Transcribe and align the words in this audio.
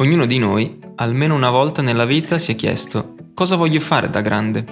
Ognuno 0.00 0.26
di 0.26 0.38
noi, 0.38 0.78
almeno 0.94 1.34
una 1.34 1.50
volta 1.50 1.82
nella 1.82 2.04
vita, 2.04 2.38
si 2.38 2.52
è 2.52 2.54
chiesto 2.54 3.16
cosa 3.34 3.56
voglio 3.56 3.80
fare 3.80 4.08
da 4.08 4.20
grande. 4.20 4.64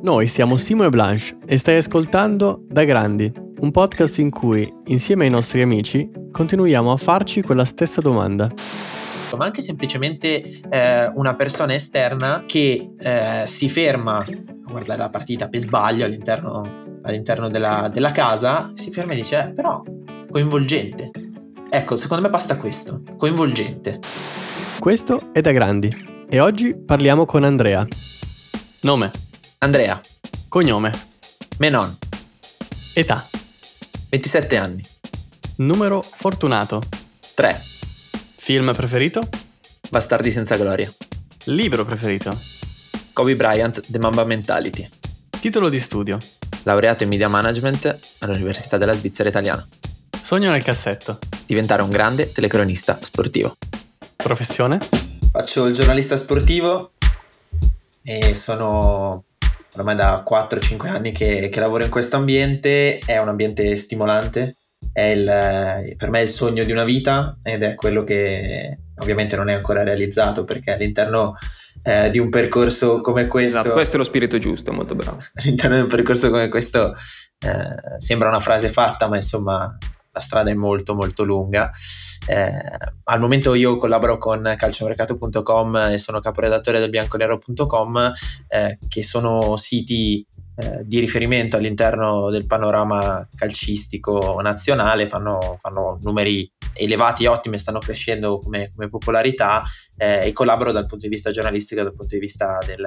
Noi 0.00 0.26
siamo 0.26 0.56
Simo 0.56 0.84
e 0.84 0.88
Blanche 0.88 1.36
e 1.44 1.58
stai 1.58 1.76
ascoltando 1.76 2.64
Da 2.66 2.84
Grandi, 2.84 3.30
un 3.58 3.70
podcast 3.72 4.16
in 4.20 4.30
cui, 4.30 4.66
insieme 4.86 5.24
ai 5.24 5.30
nostri 5.30 5.60
amici, 5.60 6.10
continuiamo 6.32 6.92
a 6.92 6.96
farci 6.96 7.42
quella 7.42 7.66
stessa 7.66 8.00
domanda. 8.00 8.50
Ma 9.36 9.44
anche 9.44 9.60
semplicemente 9.60 10.42
eh, 10.70 11.12
una 11.14 11.34
persona 11.34 11.74
esterna 11.74 12.44
che 12.46 12.92
eh, 12.98 13.44
si 13.46 13.68
ferma 13.68 14.20
a 14.20 14.26
guardare 14.66 14.98
la 14.98 15.10
partita 15.10 15.50
per 15.50 15.60
sbaglio 15.60 16.06
all'interno, 16.06 17.00
all'interno 17.02 17.50
della, 17.50 17.90
della, 17.92 18.12
casa, 18.12 18.70
si 18.72 18.90
ferma 18.90 19.12
e 19.12 19.16
dice, 19.16 19.40
eh, 19.40 19.52
però 19.52 19.82
coinvolgente. 20.30 21.10
Ecco, 21.68 21.96
secondo 21.96 22.22
me 22.22 22.30
basta 22.30 22.56
questo, 22.56 23.02
coinvolgente. 23.18 24.48
Questo 24.80 25.28
è 25.34 25.42
Da 25.42 25.52
Grandi 25.52 26.24
e 26.26 26.40
oggi 26.40 26.74
parliamo 26.74 27.26
con 27.26 27.44
Andrea. 27.44 27.86
Nome. 28.80 29.10
Andrea. 29.58 30.00
Cognome. 30.48 30.90
Menon. 31.58 31.98
Età. 32.94 33.28
27 34.08 34.56
anni. 34.56 34.82
Numero 35.56 36.00
fortunato. 36.00 36.80
3. 37.34 37.62
Film 38.36 38.72
preferito? 38.72 39.20
Bastardi 39.90 40.30
senza 40.30 40.56
gloria. 40.56 40.90
Libro 41.44 41.84
preferito? 41.84 42.34
Kobe 43.12 43.36
Bryant, 43.36 43.82
The 43.86 43.98
Mamba 43.98 44.24
Mentality. 44.24 44.88
Titolo 45.40 45.68
di 45.68 45.78
studio? 45.78 46.16
Laureato 46.62 47.02
in 47.02 47.10
Media 47.10 47.28
Management 47.28 47.98
all'Università 48.20 48.78
della 48.78 48.94
Svizzera 48.94 49.28
Italiana. 49.28 49.68
Sogno 50.22 50.50
nel 50.50 50.64
cassetto? 50.64 51.18
Diventare 51.44 51.82
un 51.82 51.90
grande 51.90 52.32
telecronista 52.32 52.98
sportivo. 53.02 53.56
Professione? 54.22 54.78
Faccio 55.32 55.66
il 55.66 55.74
giornalista 55.74 56.16
sportivo 56.16 56.92
e 58.02 58.34
sono 58.34 59.24
ormai 59.76 59.94
da 59.94 60.24
4-5 60.28 60.88
anni 60.88 61.12
che, 61.12 61.48
che, 61.48 61.60
lavoro 61.60 61.84
in 61.84 61.90
questo 61.90 62.16
ambiente, 62.16 62.98
è 62.98 63.18
un 63.18 63.28
ambiente 63.28 63.76
stimolante, 63.76 64.56
è 64.92 65.02
il, 65.02 65.94
per 65.96 66.10
me 66.10 66.20
è 66.20 66.22
il 66.22 66.28
sogno 66.28 66.64
di 66.64 66.72
una 66.72 66.84
vita 66.84 67.38
ed 67.42 67.62
è 67.62 67.74
quello 67.74 68.02
che 68.04 68.78
ovviamente 68.98 69.36
non 69.36 69.48
è 69.48 69.54
ancora 69.54 69.82
realizzato 69.82 70.44
perché 70.44 70.72
all'interno 70.72 71.36
eh, 71.82 72.10
di 72.10 72.18
un 72.18 72.28
percorso 72.28 73.00
come 73.00 73.26
questo... 73.26 73.58
Esatto, 73.58 73.72
questo 73.72 73.94
è 73.94 73.98
lo 73.98 74.04
spirito 74.04 74.38
giusto, 74.38 74.72
molto 74.72 74.94
bravo. 74.94 75.18
All'interno 75.36 75.76
di 75.76 75.82
un 75.82 75.88
percorso 75.88 76.30
come 76.30 76.48
questo 76.48 76.94
eh, 77.38 77.98
sembra 77.98 78.28
una 78.28 78.40
frase 78.40 78.68
fatta, 78.68 79.08
ma 79.08 79.16
insomma 79.16 79.76
la 80.12 80.20
strada 80.20 80.50
è 80.50 80.54
molto 80.54 80.94
molto 80.94 81.24
lunga. 81.24 81.70
Eh, 82.26 82.52
al 83.04 83.20
momento 83.20 83.54
io 83.54 83.76
collaboro 83.76 84.18
con 84.18 84.54
calciomercato.com 84.56 85.76
e 85.92 85.98
sono 85.98 86.20
caporedattore 86.20 86.78
del 86.78 86.90
bianconero.com 86.90 88.12
eh, 88.48 88.78
che 88.88 89.02
sono 89.02 89.56
siti 89.56 90.26
eh, 90.56 90.82
di 90.84 90.98
riferimento 90.98 91.56
all'interno 91.56 92.28
del 92.30 92.46
panorama 92.46 93.26
calcistico 93.34 94.40
nazionale, 94.42 95.06
fanno, 95.06 95.56
fanno 95.58 95.98
numeri 96.02 96.50
elevati 96.74 97.26
ottimi, 97.26 97.58
stanno 97.58 97.78
crescendo 97.78 98.38
come, 98.40 98.70
come 98.74 98.88
popolarità 98.88 99.62
eh, 99.96 100.26
e 100.26 100.32
collaboro 100.32 100.72
dal 100.72 100.86
punto 100.86 101.06
di 101.06 101.12
vista 101.12 101.30
giornalistico, 101.30 101.82
dal 101.82 101.94
punto 101.94 102.14
di 102.14 102.20
vista 102.20 102.58
del, 102.66 102.86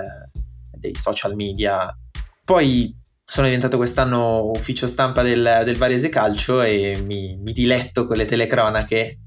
dei 0.71 0.95
social 0.95 1.35
media. 1.35 1.97
Poi 2.43 2.95
sono 3.33 3.47
diventato 3.47 3.77
quest'anno 3.77 4.51
ufficio 4.51 4.85
stampa 4.85 5.23
del, 5.23 5.63
del 5.65 5.75
Varese 5.75 6.09
Calcio 6.09 6.61
e 6.61 7.01
mi, 7.03 7.35
mi, 7.35 7.51
diletto 7.51 8.05
con 8.05 8.15
le 8.15 8.25
telecronache, 8.25 9.17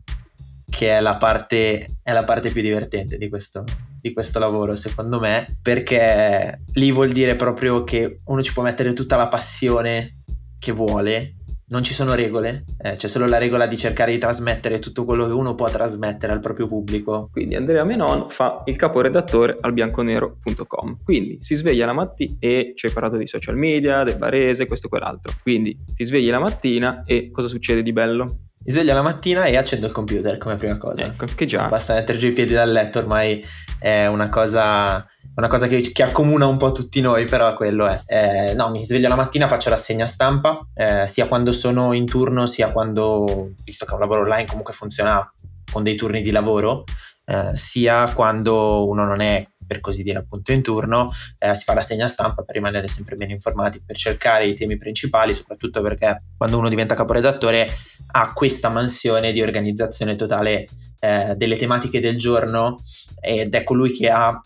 che 0.70 0.96
è 0.96 1.00
la 1.00 1.16
parte, 1.16 1.96
è 2.04 2.12
la 2.12 2.22
parte 2.22 2.50
più 2.50 2.62
divertente 2.62 3.16
di 3.16 3.28
questo, 3.28 3.64
di 4.00 4.12
questo 4.12 4.38
lavoro, 4.38 4.76
secondo 4.76 5.18
me, 5.18 5.58
perché 5.60 6.60
lì 6.74 6.92
vuol 6.92 7.10
dire 7.10 7.34
proprio 7.34 7.82
che 7.82 8.20
uno 8.26 8.44
ci 8.44 8.52
può 8.52 8.62
mettere 8.62 8.92
tutta 8.92 9.16
la 9.16 9.26
passione 9.26 10.22
che 10.60 10.70
vuole 10.70 11.34
non 11.68 11.82
ci 11.82 11.94
sono 11.94 12.14
regole, 12.14 12.64
eh, 12.78 12.94
c'è 12.94 13.08
solo 13.08 13.26
la 13.26 13.38
regola 13.38 13.66
di 13.66 13.76
cercare 13.76 14.12
di 14.12 14.18
trasmettere 14.18 14.78
tutto 14.78 15.04
quello 15.04 15.26
che 15.26 15.32
uno 15.32 15.54
può 15.54 15.68
trasmettere 15.68 16.32
al 16.32 16.40
proprio 16.40 16.68
pubblico. 16.68 17.28
Quindi 17.32 17.56
Andrea 17.56 17.84
Menon 17.84 18.28
fa 18.28 18.62
il 18.66 18.76
caporedattore 18.76 19.56
al 19.60 19.72
bianconero.com. 19.72 20.98
Quindi 21.02 21.38
si 21.40 21.54
sveglia 21.54 21.86
la 21.86 21.92
mattina 21.92 22.36
e 22.38 22.72
ci 22.76 22.86
hai 22.86 22.92
parlato 22.92 23.16
di 23.16 23.26
social 23.26 23.56
media, 23.56 24.04
del 24.04 24.16
barese, 24.16 24.66
questo 24.66 24.86
e 24.86 24.90
quell'altro. 24.90 25.32
Quindi 25.42 25.76
ti 25.94 26.04
svegli 26.04 26.30
la 26.30 26.38
mattina 26.38 27.02
e 27.04 27.30
cosa 27.30 27.48
succede 27.48 27.82
di 27.82 27.92
bello? 27.92 28.45
Mi 28.66 28.72
sveglio 28.72 28.94
la 28.94 29.02
mattina 29.02 29.44
e 29.44 29.56
accendo 29.56 29.86
il 29.86 29.92
computer 29.92 30.38
come 30.38 30.56
prima 30.56 30.76
cosa. 30.76 31.04
Ecco, 31.04 31.26
che 31.26 31.46
già. 31.46 31.68
Basta 31.68 31.94
mettere 31.94 32.18
giù 32.18 32.26
i 32.26 32.32
piedi 32.32 32.52
dal 32.52 32.70
letto, 32.70 32.98
ormai 32.98 33.44
è 33.78 34.06
una 34.06 34.28
cosa 34.28 35.06
una 35.36 35.48
cosa 35.48 35.66
che, 35.66 35.92
che, 35.92 36.02
accomuna 36.02 36.46
un 36.46 36.56
po' 36.56 36.72
tutti 36.72 37.00
noi, 37.00 37.26
però 37.26 37.54
quello 37.54 37.86
è. 37.86 38.00
Eh, 38.06 38.54
no, 38.54 38.70
mi 38.70 38.84
sveglio 38.84 39.08
la 39.08 39.14
mattina, 39.14 39.46
faccio 39.46 39.68
rassegna 39.68 40.06
stampa, 40.06 40.66
eh, 40.74 41.06
sia 41.06 41.28
quando 41.28 41.52
sono 41.52 41.92
in 41.92 42.06
turno, 42.06 42.46
sia 42.46 42.72
quando, 42.72 43.52
visto 43.62 43.84
che 43.84 43.92
è 43.92 43.94
un 43.94 44.00
lavoro 44.00 44.22
online, 44.22 44.46
comunque 44.46 44.72
funziona 44.72 45.30
con 45.70 45.84
dei 45.84 45.94
turni 45.94 46.22
di 46.22 46.30
lavoro, 46.30 46.84
eh, 47.24 47.54
sia 47.54 48.10
quando 48.14 48.88
uno 48.88 49.04
non 49.04 49.20
è 49.20 49.46
per 49.66 49.80
così 49.80 50.02
dire 50.02 50.18
appunto 50.18 50.52
in 50.52 50.62
turno, 50.62 51.10
eh, 51.38 51.54
si 51.54 51.64
fa 51.64 51.74
la 51.74 51.82
segna 51.82 52.08
stampa 52.08 52.42
per 52.42 52.54
rimanere 52.54 52.88
sempre 52.88 53.16
ben 53.16 53.30
informati, 53.30 53.82
per 53.84 53.96
cercare 53.96 54.46
i 54.46 54.54
temi 54.54 54.76
principali, 54.76 55.34
soprattutto 55.34 55.82
perché 55.82 56.22
quando 56.36 56.58
uno 56.58 56.68
diventa 56.68 56.94
caporedattore 56.94 57.68
ha 58.12 58.32
questa 58.32 58.68
mansione 58.68 59.32
di 59.32 59.42
organizzazione 59.42 60.16
totale 60.16 60.68
eh, 61.00 61.34
delle 61.36 61.56
tematiche 61.56 62.00
del 62.00 62.16
giorno 62.16 62.78
ed 63.20 63.54
è 63.54 63.62
colui 63.64 63.92
che 63.92 64.08
ha 64.08 64.40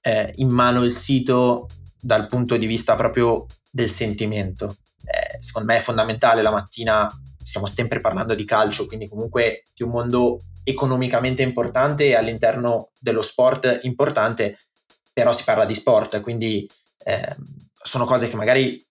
eh, 0.00 0.32
in 0.36 0.48
mano 0.48 0.84
il 0.84 0.90
sito 0.90 1.68
dal 2.00 2.26
punto 2.26 2.56
di 2.56 2.66
vista 2.66 2.94
proprio 2.94 3.46
del 3.70 3.88
sentimento. 3.88 4.76
Eh, 5.04 5.40
secondo 5.40 5.72
me 5.72 5.78
è 5.78 5.82
fondamentale 5.82 6.42
la 6.42 6.50
mattina, 6.50 7.10
stiamo 7.42 7.66
sempre 7.66 8.00
parlando 8.00 8.34
di 8.34 8.44
calcio, 8.44 8.86
quindi 8.86 9.08
comunque 9.08 9.68
di 9.74 9.82
un 9.82 9.90
mondo 9.90 10.42
economicamente 10.68 11.42
importante 11.42 12.06
e 12.06 12.14
all'interno 12.14 12.90
dello 12.98 13.22
sport 13.22 13.80
importante, 13.82 14.58
però 15.12 15.32
si 15.32 15.44
parla 15.44 15.64
di 15.64 15.74
sport, 15.74 16.20
quindi 16.20 16.68
eh, 17.04 17.36
sono 17.72 18.04
cose 18.04 18.28
che 18.28 18.36
magari 18.36 18.84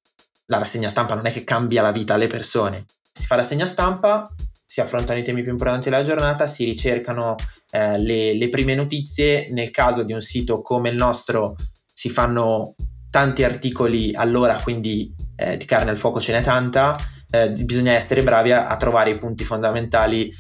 la 0.47 0.59
rassegna 0.59 0.89
stampa 0.89 1.15
non 1.15 1.25
è 1.25 1.31
che 1.31 1.43
cambia 1.43 1.81
la 1.81 1.91
vita 1.91 2.13
alle 2.13 2.27
persone. 2.27 2.85
Si 3.11 3.25
fa 3.25 3.35
la 3.35 3.41
rassegna 3.41 3.65
stampa, 3.65 4.29
si 4.65 4.81
affrontano 4.81 5.19
i 5.19 5.23
temi 5.23 5.43
più 5.43 5.51
importanti 5.51 5.89
della 5.89 6.03
giornata, 6.03 6.47
si 6.47 6.65
ricercano 6.65 7.35
eh, 7.71 7.97
le, 7.99 8.33
le, 8.33 8.49
prime 8.49 8.75
notizie. 8.75 9.49
Nel 9.51 9.71
caso 9.71 10.03
di 10.03 10.13
un 10.13 10.21
sito 10.21 10.61
come 10.61 10.89
il 10.89 10.97
nostro 10.97 11.55
si 11.93 12.09
fanno 12.09 12.75
tanti 13.09 13.43
articoli 13.43 14.13
all'ora, 14.13 14.59
quindi 14.61 15.13
eh, 15.35 15.57
di 15.57 15.65
carne 15.65 15.91
al 15.91 15.97
fuoco 15.97 16.19
ce 16.19 16.33
n'è 16.33 16.41
tanta. 16.41 16.97
Eh, 17.29 17.51
bisogna 17.51 17.93
essere 17.93 18.23
bravi 18.23 18.51
a, 18.51 18.65
a, 18.65 18.77
trovare 18.77 19.09
i 19.09 19.17
punti 19.17 19.43
fondamentali 19.43 20.31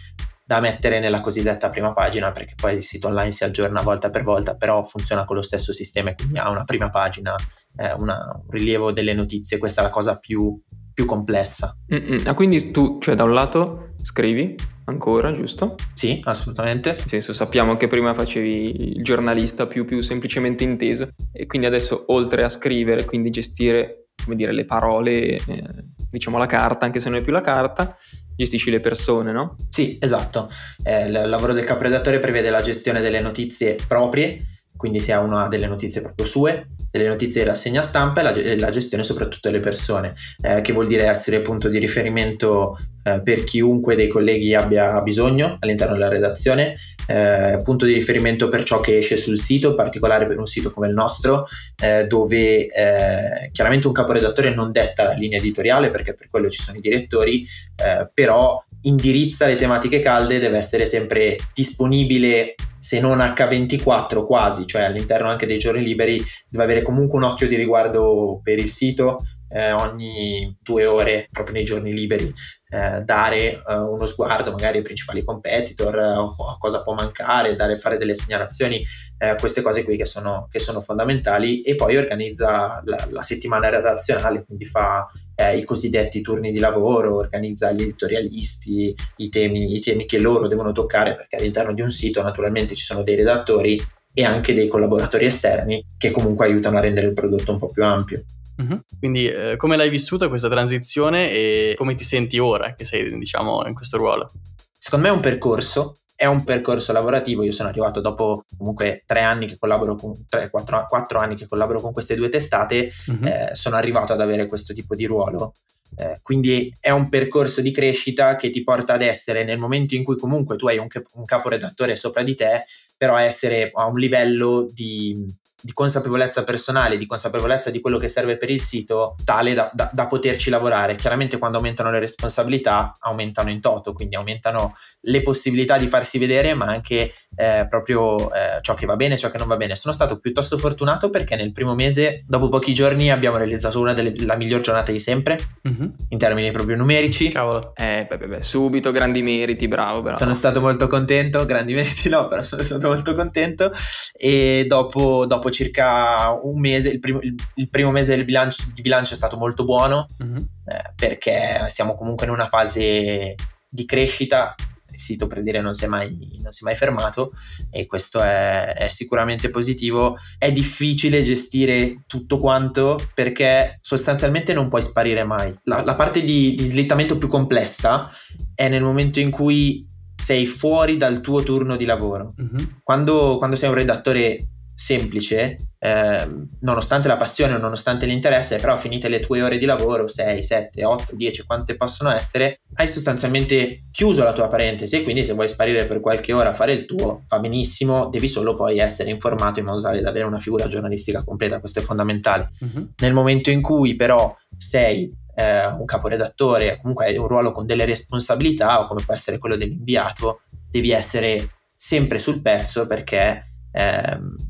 da 0.47 0.61
mettere 0.61 1.01
nella 1.01 1.19
cosiddetta 1.19 1.67
prima 1.67 1.91
pagina, 1.91 2.31
perché 2.31 2.53
poi 2.55 2.75
il 2.75 2.81
sito 2.81 3.07
online 3.07 3.33
si 3.33 3.43
aggiorna 3.43 3.81
volta 3.81 4.09
per 4.09 4.23
volta, 4.23 4.55
però 4.55 4.81
funziona 4.81 5.25
con 5.25 5.35
lo 5.35 5.41
stesso 5.41 5.73
sistema 5.73 6.11
e 6.11 6.15
quindi 6.15 6.39
ha 6.39 6.49
una 6.49 6.63
prima 6.63 6.89
pagina, 6.89 7.35
eh, 7.75 7.91
una, 7.91 8.41
un 8.41 8.49
rilievo 8.49 8.93
delle 8.93 9.13
notizie. 9.13 9.57
Questa 9.57 9.81
è 9.81 9.83
la 9.83 9.89
cosa 9.89 10.17
più 10.17 10.57
più 10.97 11.05
complessa. 11.05 11.77
Ah, 12.25 12.33
quindi 12.33 12.71
tu, 12.71 12.97
cioè 12.99 13.13
da 13.13 13.23
un 13.23 13.31
lato 13.31 13.89
scrivi 14.01 14.55
ancora, 14.85 15.31
giusto? 15.31 15.75
Sì, 15.93 16.19
assolutamente. 16.23 16.93
Nel 16.93 17.05
senso, 17.05 17.33
sappiamo 17.33 17.77
che 17.77 17.85
prima 17.85 18.15
facevi 18.15 18.95
il 18.95 19.03
giornalista 19.03 19.67
più, 19.67 19.85
più 19.85 20.01
semplicemente 20.01 20.63
inteso 20.63 21.09
e 21.31 21.45
quindi 21.45 21.67
adesso 21.67 22.05
oltre 22.07 22.43
a 22.43 22.49
scrivere, 22.49 23.05
quindi 23.05 23.29
gestire, 23.29 24.06
come 24.23 24.35
dire, 24.35 24.51
le 24.51 24.65
parole, 24.65 25.35
eh, 25.35 25.63
diciamo 26.09 26.37
la 26.37 26.45
carta, 26.45 26.85
anche 26.85 26.99
se 26.99 27.09
non 27.09 27.19
è 27.19 27.21
più 27.21 27.31
la 27.31 27.41
carta, 27.41 27.93
gestisci 28.35 28.69
le 28.69 28.79
persone, 28.79 29.31
no? 29.31 29.55
Sì, 29.69 29.97
esatto. 29.99 30.49
Eh, 30.83 31.05
il 31.05 31.11
lavoro 31.11 31.53
del 31.53 31.63
caporedattore 31.63 32.19
prevede 32.19 32.49
la 32.49 32.61
gestione 32.61 33.01
delle 33.01 33.19
notizie 33.19 33.77
proprie, 33.87 34.45
quindi 34.75 34.99
si 34.99 35.11
ha 35.11 35.19
una 35.19 35.47
delle 35.47 35.67
notizie 35.67 36.01
proprio 36.01 36.25
sue, 36.25 36.67
delle 36.97 37.09
notizie 37.09 37.43
della 37.43 37.55
segna 37.55 37.81
stampa 37.81 38.21
e 38.21 38.23
la, 38.23 38.33
e 38.33 38.57
la 38.57 38.69
gestione 38.69 39.03
soprattutto 39.03 39.49
delle 39.49 39.61
persone, 39.61 40.15
eh, 40.41 40.61
che 40.61 40.73
vuol 40.73 40.87
dire 40.87 41.05
essere 41.05 41.41
punto 41.41 41.69
di 41.69 41.77
riferimento 41.77 42.77
eh, 43.03 43.21
per 43.21 43.43
chiunque 43.43 43.95
dei 43.95 44.07
colleghi 44.07 44.53
abbia 44.53 45.01
bisogno 45.01 45.57
all'interno 45.59 45.93
della 45.93 46.09
redazione, 46.09 46.75
eh, 47.07 47.61
punto 47.63 47.85
di 47.85 47.93
riferimento 47.93 48.49
per 48.49 48.63
ciò 48.63 48.81
che 48.81 48.97
esce 48.97 49.15
sul 49.15 49.37
sito, 49.37 49.69
in 49.69 49.75
particolare 49.75 50.27
per 50.27 50.37
un 50.37 50.45
sito 50.45 50.71
come 50.71 50.87
il 50.87 50.93
nostro, 50.93 51.47
eh, 51.81 52.05
dove 52.05 52.65
eh, 52.65 53.49
chiaramente 53.51 53.87
un 53.87 53.93
caporedattore 53.93 54.53
non 54.53 54.71
detta 54.71 55.03
la 55.03 55.13
linea 55.13 55.39
editoriale 55.39 55.89
perché 55.89 56.13
per 56.13 56.27
quello 56.29 56.49
ci 56.49 56.61
sono 56.61 56.77
i 56.77 56.81
direttori, 56.81 57.45
eh, 57.77 58.09
però 58.13 58.61
indirizza 58.81 59.47
le 59.47 59.55
tematiche 59.55 59.99
calde, 59.99 60.39
deve 60.39 60.57
essere 60.57 60.85
sempre 60.85 61.37
disponibile 61.53 62.55
se 62.79 62.99
non 62.99 63.17
H24 63.17 64.25
quasi, 64.25 64.65
cioè 64.65 64.83
all'interno 64.83 65.27
anche 65.27 65.45
dei 65.45 65.57
giorni 65.57 65.83
liberi, 65.83 66.23
deve 66.47 66.63
avere 66.63 66.81
comunque 66.81 67.17
un 67.17 67.25
occhio 67.25 67.47
di 67.47 67.55
riguardo 67.55 68.39
per 68.41 68.59
il 68.59 68.69
sito, 68.69 69.23
eh, 69.49 69.71
ogni 69.71 70.57
due 70.61 70.85
ore, 70.85 71.27
proprio 71.31 71.55
nei 71.55 71.65
giorni 71.65 71.93
liberi, 71.93 72.33
eh, 72.69 73.01
dare 73.03 73.63
eh, 73.65 73.75
uno 73.75 74.05
sguardo 74.05 74.51
magari 74.51 74.77
ai 74.77 74.83
principali 74.83 75.23
competitor, 75.23 75.97
eh, 75.97 76.01
a 76.01 76.57
cosa 76.59 76.83
può 76.83 76.93
mancare, 76.93 77.55
dare, 77.55 77.77
fare 77.77 77.97
delle 77.97 78.13
segnalazioni, 78.13 78.83
eh, 79.17 79.35
queste 79.39 79.61
cose 79.61 79.83
qui 79.83 79.97
che 79.97 80.05
sono, 80.05 80.47
che 80.51 80.59
sono 80.59 80.81
fondamentali 80.81 81.61
e 81.61 81.75
poi 81.75 81.97
organizza 81.97 82.81
la, 82.85 83.07
la 83.09 83.21
settimana 83.21 83.69
redazionale, 83.69 84.43
quindi 84.45 84.65
fa 84.65 85.07
eh, 85.39 85.55
i 85.55 85.63
cosiddetti 85.63 86.21
turni 86.21 86.51
di 86.51 86.57
lavoro, 86.57 87.15
organizza 87.15 87.71
gli 87.71 87.83
editorialisti, 87.83 88.95
i 89.17 89.29
temi, 89.29 89.75
i 89.75 89.79
temi 89.79 90.07
che 90.07 90.17
loro 90.17 90.47
devono 90.47 90.71
toccare, 90.71 91.13
perché 91.15 91.35
all'interno 91.35 91.73
di 91.73 91.81
un 91.81 91.91
sito 91.91 92.23
naturalmente 92.23 92.73
ci 92.73 92.83
sono 92.83 93.03
dei 93.03 93.15
redattori 93.15 93.79
e 94.11 94.23
anche 94.23 94.55
dei 94.55 94.67
collaboratori 94.67 95.25
esterni 95.25 95.85
che 95.95 96.09
comunque 96.09 96.45
aiutano 96.47 96.77
a 96.77 96.81
rendere 96.81 97.07
il 97.07 97.13
prodotto 97.13 97.51
un 97.51 97.59
po' 97.59 97.69
più 97.69 97.83
ampio. 97.83 98.23
Uh-huh. 98.57 98.81
Quindi 98.97 99.27
eh, 99.27 99.55
come 99.57 99.77
l'hai 99.77 99.91
vissuta 99.91 100.27
questa 100.27 100.49
transizione 100.49 101.29
e 101.29 101.75
come 101.77 101.93
ti 101.93 102.03
senti 102.03 102.39
ora 102.39 102.73
che 102.73 102.83
sei 102.83 103.15
diciamo 103.19 103.63
in 103.67 103.75
questo 103.75 103.97
ruolo? 103.97 104.31
Secondo 104.75 105.05
me 105.05 105.11
è 105.11 105.15
un 105.15 105.21
percorso, 105.21 105.99
è 106.17 106.25
un 106.25 106.43
percorso 106.43 106.91
lavorativo, 106.93 107.43
io 107.43 107.51
sono 107.51 107.69
arrivato 107.69 108.01
dopo 108.01 108.43
comunque 108.57 109.03
tre 109.05 109.21
anni 109.21 109.45
che 109.45 109.55
collaboro 109.59 109.93
con, 109.93 110.25
tre, 110.27 110.49
quattro, 110.49 110.83
quattro 110.89 111.19
anni 111.19 111.35
che 111.35 111.47
collaboro 111.47 111.79
con 111.79 111.93
queste 111.93 112.15
due 112.15 112.29
testate, 112.29 112.89
uh-huh. 113.05 113.23
eh, 113.23 113.49
sono 113.53 113.75
arrivato 113.75 114.13
ad 114.13 114.21
avere 114.21 114.47
questo 114.47 114.73
tipo 114.73 114.95
di 114.95 115.05
ruolo. 115.05 115.53
Eh, 115.95 116.19
quindi 116.23 116.75
è 116.79 116.89
un 116.89 117.07
percorso 117.07 117.61
di 117.61 117.71
crescita 117.71 118.35
che 118.35 118.49
ti 118.49 118.63
porta 118.63 118.93
ad 118.93 119.03
essere 119.03 119.43
nel 119.43 119.59
momento 119.59 119.93
in 119.93 120.03
cui 120.03 120.17
comunque 120.17 120.55
tu 120.57 120.67
hai 120.67 120.79
un, 120.79 120.87
un 121.13 121.25
caporedattore 121.25 121.95
sopra 121.95 122.23
di 122.23 122.33
te, 122.33 122.65
però 122.97 123.15
essere 123.17 123.69
a 123.71 123.85
un 123.85 123.99
livello 123.99 124.67
di, 124.71 125.23
di 125.59 125.73
consapevolezza 125.73 126.43
personale, 126.43 126.97
di 126.97 127.05
consapevolezza 127.05 127.69
di 127.69 127.79
quello 127.79 127.97
che 127.97 128.07
serve 128.07 128.37
per 128.37 128.49
il 128.49 128.61
sito, 128.61 129.15
tale 129.23 129.53
da, 129.53 129.71
da, 129.73 129.89
da, 129.91 130.05
poterci 130.05 130.49
lavorare. 130.49 130.95
Chiaramente 130.95 131.37
quando 131.37 131.57
aumentano 131.57 131.89
le 131.89 131.99
responsabilità 131.99 132.95
aumentano 132.99 133.49
in 133.49 133.59
toto, 133.59 133.93
quindi 133.93 134.15
aumentano 134.15 134.75
le 135.01 135.21
possibilità 135.23 135.77
di 135.77 135.87
farsi 135.87 136.19
vedere, 136.19 136.53
ma 136.53 136.65
anche 136.65 137.11
eh, 137.35 137.65
proprio 137.69 138.31
eh, 138.31 138.59
ciò 138.61 138.73
che 138.75 138.85
va 138.85 138.95
bene 138.95 139.15
e 139.15 139.17
ciò 139.17 139.31
che 139.31 139.37
non 139.37 139.47
va 139.47 139.57
bene. 139.57 139.75
Sono 139.75 139.93
stato 139.93 140.19
piuttosto 140.19 140.57
fortunato 140.57 141.09
perché 141.09 141.35
nel 141.35 141.51
primo 141.51 141.73
mese, 141.73 142.23
dopo 142.27 142.49
pochi 142.49 142.73
giorni, 142.73 143.09
abbiamo 143.11 143.37
realizzato 143.37 143.79
una 143.79 143.93
delle 143.93 144.13
la 144.25 144.35
miglior 144.35 144.61
giornata 144.61 144.91
di 144.91 144.99
sempre, 144.99 145.39
mm-hmm. 145.67 145.89
in 146.09 146.17
termini 146.17 146.51
proprio 146.51 146.75
numerici. 146.75 147.29
Cavolo. 147.29 147.73
Eh, 147.75 148.05
beh, 148.07 148.17
beh, 148.17 148.27
beh, 148.27 148.41
subito 148.41 148.91
grandi 148.91 149.21
meriti, 149.21 149.67
bravo, 149.67 150.01
bravo. 150.01 150.17
Sono 150.17 150.33
stato 150.33 150.61
molto 150.61 150.87
contento, 150.87 151.45
grandi 151.45 151.73
meriti 151.73 152.09
no, 152.09 152.27
però 152.27 152.41
sono 152.41 152.61
stato 152.61 152.87
molto 152.87 153.13
contento 153.13 153.71
e 154.13 154.65
dopo, 154.67 155.25
dopo 155.25 155.46
circa 155.49 156.31
un 156.41 156.59
mese, 156.59 156.89
il 156.89 156.99
primo, 156.99 157.19
il, 157.21 157.35
il 157.55 157.69
primo 157.69 157.91
mese 157.91 158.15
del 158.15 158.25
bilancio, 158.25 158.65
di 158.73 158.81
bilancio 158.81 159.13
è 159.13 159.17
stato 159.17 159.37
molto 159.37 159.65
buono 159.65 160.07
mm-hmm. 160.23 160.37
eh, 160.37 160.93
perché 160.95 161.65
siamo 161.69 161.95
comunque 161.95 162.25
in 162.25 162.31
una 162.31 162.47
fase 162.47 163.35
di 163.69 163.85
crescita 163.85 164.55
il 164.97 164.99
sito 164.99 165.27
per 165.27 165.43
dire 165.43 165.61
non 165.61 165.73
si 165.73 165.85
è 165.85 165.87
mai, 165.87 166.39
non 166.41 166.51
si 166.51 166.63
è 166.63 166.65
mai 166.65 166.75
fermato 166.75 167.31
e 167.69 167.85
questo 167.85 168.21
è, 168.21 168.73
è, 168.73 168.87
sicuramente 168.87 169.49
positivo. 169.49 170.17
È 170.37 170.51
difficile 170.51 171.21
gestire 171.21 172.03
tutto 172.07 172.39
quanto 172.39 172.99
perché 173.13 173.77
sostanzialmente 173.81 174.53
non 174.53 174.69
puoi 174.69 174.81
sparire 174.81 175.23
mai. 175.23 175.55
La, 175.63 175.83
la 175.83 175.95
parte 175.95 176.23
di, 176.23 176.55
di 176.55 176.63
slittamento 176.63 177.17
più 177.17 177.27
complessa 177.27 178.09
è 178.55 178.67
nel 178.67 178.83
momento 178.83 179.19
in 179.19 179.29
cui 179.29 179.87
sei 180.17 180.47
fuori 180.47 180.97
dal 180.97 181.21
tuo 181.21 181.43
turno 181.43 181.75
di 181.75 181.85
lavoro. 181.85 182.33
Mm-hmm. 182.41 182.65
Quando, 182.83 183.37
quando 183.37 183.55
sei 183.55 183.69
un 183.69 183.75
redattore 183.75 184.47
semplice, 184.77 185.57
eh, 185.79 186.29
nonostante 186.59 187.07
la 187.07 187.17
passione 187.17 187.55
o 187.55 187.57
nonostante 187.57 188.05
l'interesse, 188.05 188.59
però 188.59 188.77
finite 188.77 189.09
le 189.09 189.21
tue 189.21 189.41
ore 189.41 189.57
di 189.57 189.65
lavoro, 189.65 190.07
6, 190.07 190.43
7, 190.43 190.85
8, 190.85 191.15
10, 191.15 191.45
quante 191.45 191.75
possono 191.75 192.11
essere, 192.11 192.61
hai 192.75 192.87
sostanzialmente 192.87 193.85
chiuso 193.89 194.23
la 194.23 194.33
tua 194.33 194.47
parentesi 194.47 194.97
e 194.97 195.03
quindi 195.03 195.25
se 195.25 195.33
vuoi 195.33 195.47
sparire 195.47 195.87
per 195.87 195.99
qualche 195.99 196.31
ora 196.31 196.49
a 196.49 196.53
fare 196.53 196.73
il 196.73 196.85
tuo, 196.85 197.23
va 197.27 197.39
benissimo, 197.39 198.07
devi 198.09 198.27
solo 198.27 198.53
poi 198.53 198.77
essere 198.77 199.09
informato 199.09 199.59
in 199.59 199.65
modo 199.65 199.81
tale 199.81 199.99
da 199.99 200.09
avere 200.09 200.25
una 200.25 200.39
figura 200.39 200.67
giornalistica 200.67 201.23
completa, 201.23 201.59
questo 201.59 201.79
è 201.79 201.81
fondamentale. 201.81 202.51
Uh-huh. 202.59 202.91
Nel 202.97 203.13
momento 203.13 203.49
in 203.49 203.63
cui 203.63 203.95
però 203.95 204.35
sei 204.55 205.11
eh, 205.33 205.65
un 205.65 205.85
caporedattore, 205.85 206.77
comunque 206.79 207.07
hai 207.07 207.17
un 207.17 207.27
ruolo 207.27 207.51
con 207.51 207.65
delle 207.65 207.85
responsabilità 207.85 208.79
o 208.79 208.85
come 208.85 209.01
può 209.03 209.15
essere 209.15 209.39
quello 209.39 209.55
dell'inviato, 209.55 210.41
devi 210.69 210.91
essere 210.91 211.49
sempre 211.75 212.19
sul 212.19 212.43
pezzo 212.43 212.85
perché... 212.85 213.53
Ehm, 213.71 214.46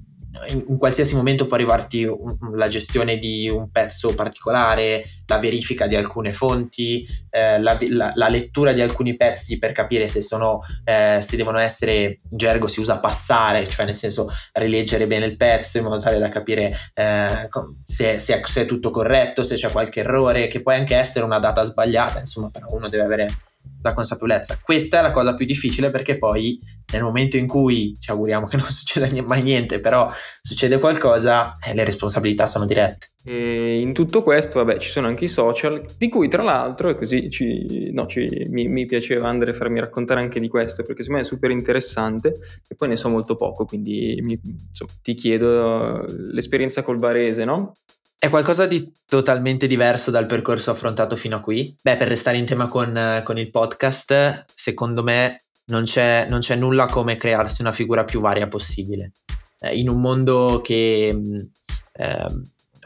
in, 0.47 0.77
qualsiasi 0.77 1.15
momento 1.15 1.47
può 1.47 1.55
arrivarti 1.55 2.07
la 2.53 2.67
gestione 2.67 3.17
di 3.17 3.49
un 3.49 3.69
pezzo 3.71 4.13
particolare, 4.13 5.03
la 5.25 5.39
verifica 5.39 5.87
di 5.87 5.95
alcune 5.95 6.33
fonti, 6.33 7.05
eh, 7.29 7.59
la, 7.59 7.77
la, 7.89 8.11
la, 8.15 8.27
lettura 8.29 8.73
di 8.73 8.81
alcuni 8.81 9.15
pezzi 9.15 9.57
per 9.57 9.71
capire 9.71 10.07
se 10.07 10.21
sono, 10.21 10.59
eh, 10.83 11.19
se 11.21 11.35
devono 11.35 11.57
essere, 11.57 12.19
in 12.29 12.37
gergo 12.37 12.67
si 12.67 12.79
usa 12.79 12.99
passare, 12.99 13.67
cioè 13.67 13.85
nel 13.85 13.95
senso 13.95 14.29
rileggere 14.53 15.07
bene 15.07 15.25
il 15.25 15.37
pezzo 15.37 15.77
in 15.77 15.83
modo 15.83 15.97
tale 15.97 16.17
da 16.17 16.29
capire 16.29 16.73
eh, 16.93 17.49
se, 17.83 18.19
se, 18.19 18.39
è, 18.39 18.41
se, 18.45 18.61
è, 18.61 18.65
tutto 18.65 18.89
corretto, 18.89 19.43
se 19.43 19.55
c'è 19.55 19.71
qualche 19.71 20.01
errore, 20.01 20.47
che 20.47 20.61
può 20.61 20.71
anche 20.71 20.95
essere 20.95 21.25
una 21.25 21.39
data 21.39 21.63
sbagliata, 21.63 22.19
insomma, 22.19 22.49
però 22.49 22.67
uno 22.71 22.89
deve 22.89 23.03
avere 23.03 23.37
la 23.81 23.93
consapevolezza. 23.93 24.59
Questa 24.61 24.99
è 24.99 25.01
la 25.01 25.11
cosa 25.11 25.35
più 25.35 25.45
difficile 25.45 25.89
perché 25.89 26.17
poi 26.17 26.59
nel 26.91 27.03
momento 27.03 27.37
in 27.37 27.47
cui 27.47 27.97
ci 27.99 28.11
auguriamo 28.11 28.47
che 28.47 28.57
non 28.57 28.67
succeda 28.67 29.07
mai 29.23 29.41
niente, 29.41 29.79
però 29.79 30.11
succede 30.41 30.79
qualcosa, 30.79 31.57
eh, 31.57 31.73
le 31.73 31.83
responsabilità 31.83 32.45
sono 32.45 32.65
dirette. 32.65 33.09
E 33.23 33.79
in 33.79 33.91
tutto 33.91 34.23
questo, 34.23 34.63
vabbè, 34.63 34.79
ci 34.79 34.89
sono 34.89 35.07
anche 35.07 35.25
i 35.25 35.27
social, 35.27 35.83
di 35.97 36.07
cui 36.07 36.29
tra 36.29 36.43
l'altro, 36.43 36.89
e 36.89 36.95
così 36.95 37.29
ci, 37.29 37.91
no, 37.91 38.07
ci, 38.07 38.45
mi, 38.49 38.69
mi, 38.69 38.85
piaceva 38.85 39.27
Andre 39.27 39.51
farmi 39.51 39.81
raccontare 39.81 40.21
anche 40.21 40.39
di 40.39 40.47
questo, 40.47 40.83
perché 40.83 41.03
secondo 41.03 41.21
me 41.21 41.27
è 41.27 41.29
super 41.29 41.51
interessante 41.51 42.37
e 42.65 42.75
poi 42.75 42.87
ne 42.87 42.95
so 42.95 43.09
molto 43.09 43.35
poco, 43.35 43.65
quindi 43.65 44.17
mi, 44.21 44.39
insomma, 44.69 44.91
ti 45.01 45.13
chiedo 45.13 46.05
l'esperienza 46.07 46.83
col 46.83 46.99
Barese, 46.99 47.43
no? 47.43 47.75
È 48.19 48.29
qualcosa 48.29 48.65
di 48.65 48.95
totalmente 49.05 49.67
diverso 49.67 50.09
dal 50.09 50.25
percorso 50.25 50.71
affrontato 50.71 51.15
fino 51.15 51.35
a 51.35 51.39
qui. 51.39 51.75
Beh, 51.79 51.97
per 51.97 52.07
restare 52.07 52.37
in 52.37 52.45
tema 52.45 52.67
con, 52.67 53.21
con 53.23 53.37
il 53.37 53.51
podcast, 53.51 54.45
secondo 54.55 55.03
me 55.03 55.43
non 55.65 55.83
c'è, 55.83 56.25
non 56.27 56.39
c'è, 56.39 56.55
nulla 56.55 56.87
come 56.87 57.15
crearsi 57.15 57.61
una 57.61 57.71
figura 57.71 58.05
più 58.05 58.19
varia 58.19 58.47
possibile. 58.47 59.13
Eh, 59.59 59.77
in 59.77 59.87
un 59.87 60.01
mondo 60.01 60.61
che 60.63 61.09
eh, 61.09 62.27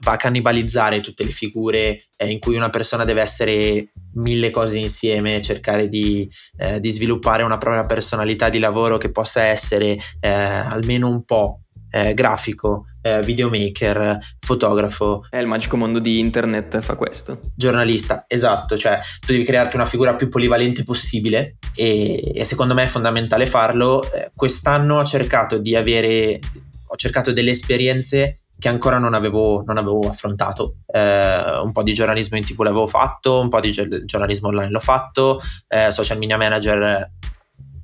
va 0.02 0.12
a 0.12 0.18
cannibalizzare 0.18 1.00
tutte 1.00 1.24
le 1.24 1.32
figure 1.32 2.08
eh, 2.18 2.30
in 2.30 2.40
cui 2.40 2.58
una 2.58 2.70
persona 2.70 3.06
deve 3.06 3.22
essere 3.22 3.88
mille 4.16 4.50
cose 4.50 4.80
insieme, 4.80 5.42
cercare 5.42 5.88
di, 5.88 6.30
eh, 6.58 6.82
di 6.82 6.90
sviluppare 6.92 7.44
una 7.44 7.58
propria 7.58 7.86
personalità 7.86 8.50
di 8.50 8.60
lavoro 8.60 8.98
che 8.98 9.12
possa 9.12 9.44
essere 9.44 9.98
eh, 10.20 10.30
almeno 10.30 11.08
un 11.08 11.24
po' 11.24 11.62
eh, 11.90 12.14
grafico, 12.14 12.88
eh, 13.02 13.22
videomaker, 13.22 14.20
fotografo. 14.40 15.26
È 15.30 15.38
il 15.38 15.48
magico 15.48 15.78
mondo 15.78 16.00
di 16.00 16.20
internet 16.20 16.80
fa 16.82 16.96
questo. 16.96 17.40
Giornalista, 17.56 18.26
esatto, 18.28 18.78
cioè 18.78 19.00
tu 19.20 19.32
devi 19.32 19.44
crearti 19.44 19.76
una 19.76 19.86
figura 19.86 20.16
più 20.16 20.30
polivalente 20.30 20.84
possibile 20.84 21.58
e, 21.76 22.32
e 22.34 22.44
secondo 22.46 22.74
me 22.74 22.84
è 22.84 22.88
fondamentale 22.88 23.46
farlo. 23.46 24.10
Eh, 24.12 24.32
quest'anno 24.36 25.00
ho 25.00 25.06
cercato 25.06 25.58
di 25.58 25.76
avere, 25.76 26.40
ho 26.88 26.96
cercato 26.96 27.32
delle 27.32 27.52
esperienze 27.52 28.42
che 28.62 28.70
ancora 28.70 29.00
non 29.00 29.16
avevo, 29.16 29.64
non 29.66 29.78
avevo 29.78 30.08
affrontato. 30.08 30.76
Eh, 30.86 31.60
un 31.64 31.72
po' 31.72 31.82
di 31.82 31.94
giornalismo 31.94 32.38
in 32.38 32.46
tv 32.46 32.62
l'avevo 32.62 32.86
fatto, 32.86 33.40
un 33.40 33.50
po' 33.50 33.60
di 33.60 33.72
giornalismo 33.72 34.50
online 34.50 34.70
l'ho 34.70 34.80
fatto, 34.80 35.42
eh, 35.68 35.90
social 35.90 36.20
media 36.20 36.38
manager 36.38 37.10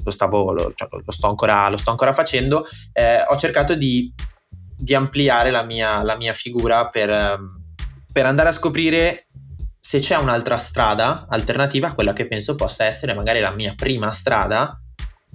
lo, 0.03 0.11
stavo, 0.11 0.53
lo, 0.53 0.71
cioè, 0.73 0.87
lo, 0.89 1.11
sto, 1.11 1.27
ancora, 1.27 1.67
lo 1.69 1.77
sto 1.77 1.89
ancora 1.89 2.13
facendo, 2.13 2.63
eh, 2.93 3.23
ho 3.27 3.35
cercato 3.35 3.75
di, 3.75 4.13
di 4.77 4.93
ampliare 4.93 5.49
la 5.49 5.63
mia, 5.63 6.03
la 6.03 6.15
mia 6.15 6.33
figura 6.33 6.89
per, 6.89 7.09
ehm, 7.09 7.61
per 8.11 8.25
andare 8.25 8.49
a 8.49 8.53
scoprire 8.53 9.27
se 9.79 9.99
c'è 9.99 10.15
un'altra 10.17 10.57
strada 10.57 11.27
alternativa 11.29 11.87
a 11.87 11.93
quella 11.93 12.13
che 12.13 12.27
penso 12.27 12.55
possa 12.55 12.85
essere 12.85 13.13
magari 13.13 13.39
la 13.39 13.51
mia 13.51 13.73
prima 13.75 14.11
strada, 14.11 14.79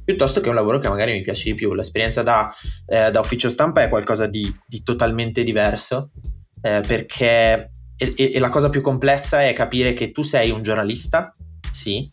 piuttosto 0.04 0.40
che 0.40 0.48
un 0.48 0.54
lavoro 0.54 0.78
che 0.78 0.88
magari 0.88 1.12
mi 1.12 1.22
piace 1.22 1.44
di 1.44 1.54
più. 1.54 1.72
L'esperienza 1.72 2.22
da, 2.22 2.54
eh, 2.86 3.10
da 3.10 3.20
ufficio 3.20 3.48
stampa 3.48 3.82
è 3.82 3.88
qualcosa 3.88 4.26
di, 4.26 4.54
di 4.66 4.82
totalmente 4.82 5.42
diverso, 5.42 6.10
eh, 6.60 6.82
perché 6.86 7.72
e, 7.96 8.32
e, 8.34 8.38
la 8.38 8.48
cosa 8.48 8.68
più 8.68 8.80
complessa 8.80 9.42
è 9.42 9.52
capire 9.52 9.92
che 9.92 10.10
tu 10.10 10.22
sei 10.22 10.50
un 10.50 10.62
giornalista, 10.62 11.34
sì, 11.70 12.10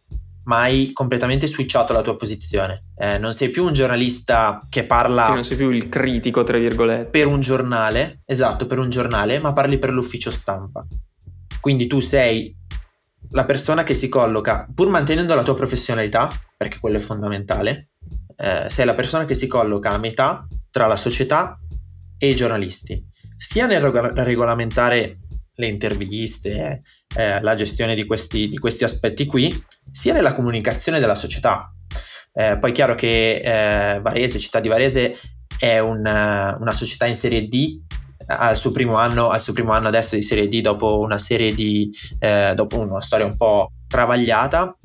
ma 0.50 0.62
hai 0.62 0.92
completamente 0.94 1.46
switchato 1.46 1.94
la 1.94 2.02
tua 2.02 2.16
posizione. 2.16 2.86
Eh, 2.98 3.20
non 3.20 3.34
sei 3.34 3.50
più 3.50 3.66
un 3.66 3.72
giornalista 3.72 4.66
che 4.68 4.84
parla... 4.84 5.26
Sì, 5.26 5.34
non 5.34 5.44
sei 5.44 5.58
più 5.58 5.70
il 5.70 5.90
critico, 5.90 6.44
tra 6.44 6.58
virgolette. 6.58 7.06
Per 7.12 7.28
un 7.28 7.40
giornale, 7.40 8.22
esatto, 8.26 8.66
per 8.66 8.80
un 8.80 8.90
giornale, 8.90 9.38
ma 9.38 9.54
parli 9.54 9.78
per 9.78 9.92
l'ufficio 9.92 10.32
stampa. 10.32 10.84
Quindi 11.62 11.86
tu 11.86 12.00
sei 12.00 12.52
la 13.30 13.46
persona 13.46 13.84
che 13.84 13.94
si 13.94 14.10
colloca, 14.10 14.68
pur 14.74 14.90
mantenendo 14.90 15.36
la 15.36 15.44
tua 15.44 15.54
professionalità, 15.54 16.32
perché 16.58 16.80
quello 16.80 16.98
è 16.98 17.02
fondamentale, 17.02 17.90
eh, 18.36 18.72
sei 18.72 18.88
la 18.88 18.96
persona 18.96 19.26
che 19.26 19.36
si 19.36 19.46
colloca 19.46 19.92
a 19.92 20.00
metà 20.00 20.48
tra 20.72 20.88
la 20.88 20.96
società 20.96 21.60
e 22.18 22.28
i 22.28 22.36
giornalisti, 22.36 23.06
sia 23.38 23.68
nel 23.68 23.82
regolamentare 23.82 25.20
le 25.54 25.68
interviste, 25.68 26.82
eh, 27.20 27.42
la 27.42 27.54
gestione 27.56 27.96
di 27.96 28.06
questi, 28.06 28.48
di 28.48 28.58
questi, 28.58 28.86
aspetti 28.86 29.26
qui, 29.26 29.62
sia 29.92 30.14
nella 30.14 30.34
comunicazione 30.34 31.00
della 31.00 31.16
società. 31.16 31.70
Eh, 32.32 32.58
poi 32.58 32.70
è 32.70 32.74
chiaro 32.74 32.96
che 32.96 33.42
eh, 33.44 34.00
Varese, 34.00 34.40
città 34.40 34.62
di 34.62 34.70
Varese, 34.70 35.14
è 35.58 35.80
una, 35.80 36.56
una 36.60 36.72
società 36.72 37.06
in 37.06 37.16
Serie 37.16 37.50
D 37.50 37.82
al 38.28 38.56
suo 38.56 38.72
primo 38.72 38.96
anno, 38.96 39.30
al 39.30 39.42
suo 39.42 39.52
primo 39.52 39.74
anno 39.74 39.90
adesso 39.90 40.16
di 40.16 40.22
Serie 40.22 40.48
D 40.48 40.62
dopo 40.62 41.00
una 41.00 41.18
serie 41.18 41.54
di 41.54 41.92
eh, 42.20 42.54
dopo 42.56 42.80
una 42.80 43.02
storia 43.02 43.26
un 43.26 43.36
po' 43.36 43.72
travagliata 43.88 44.78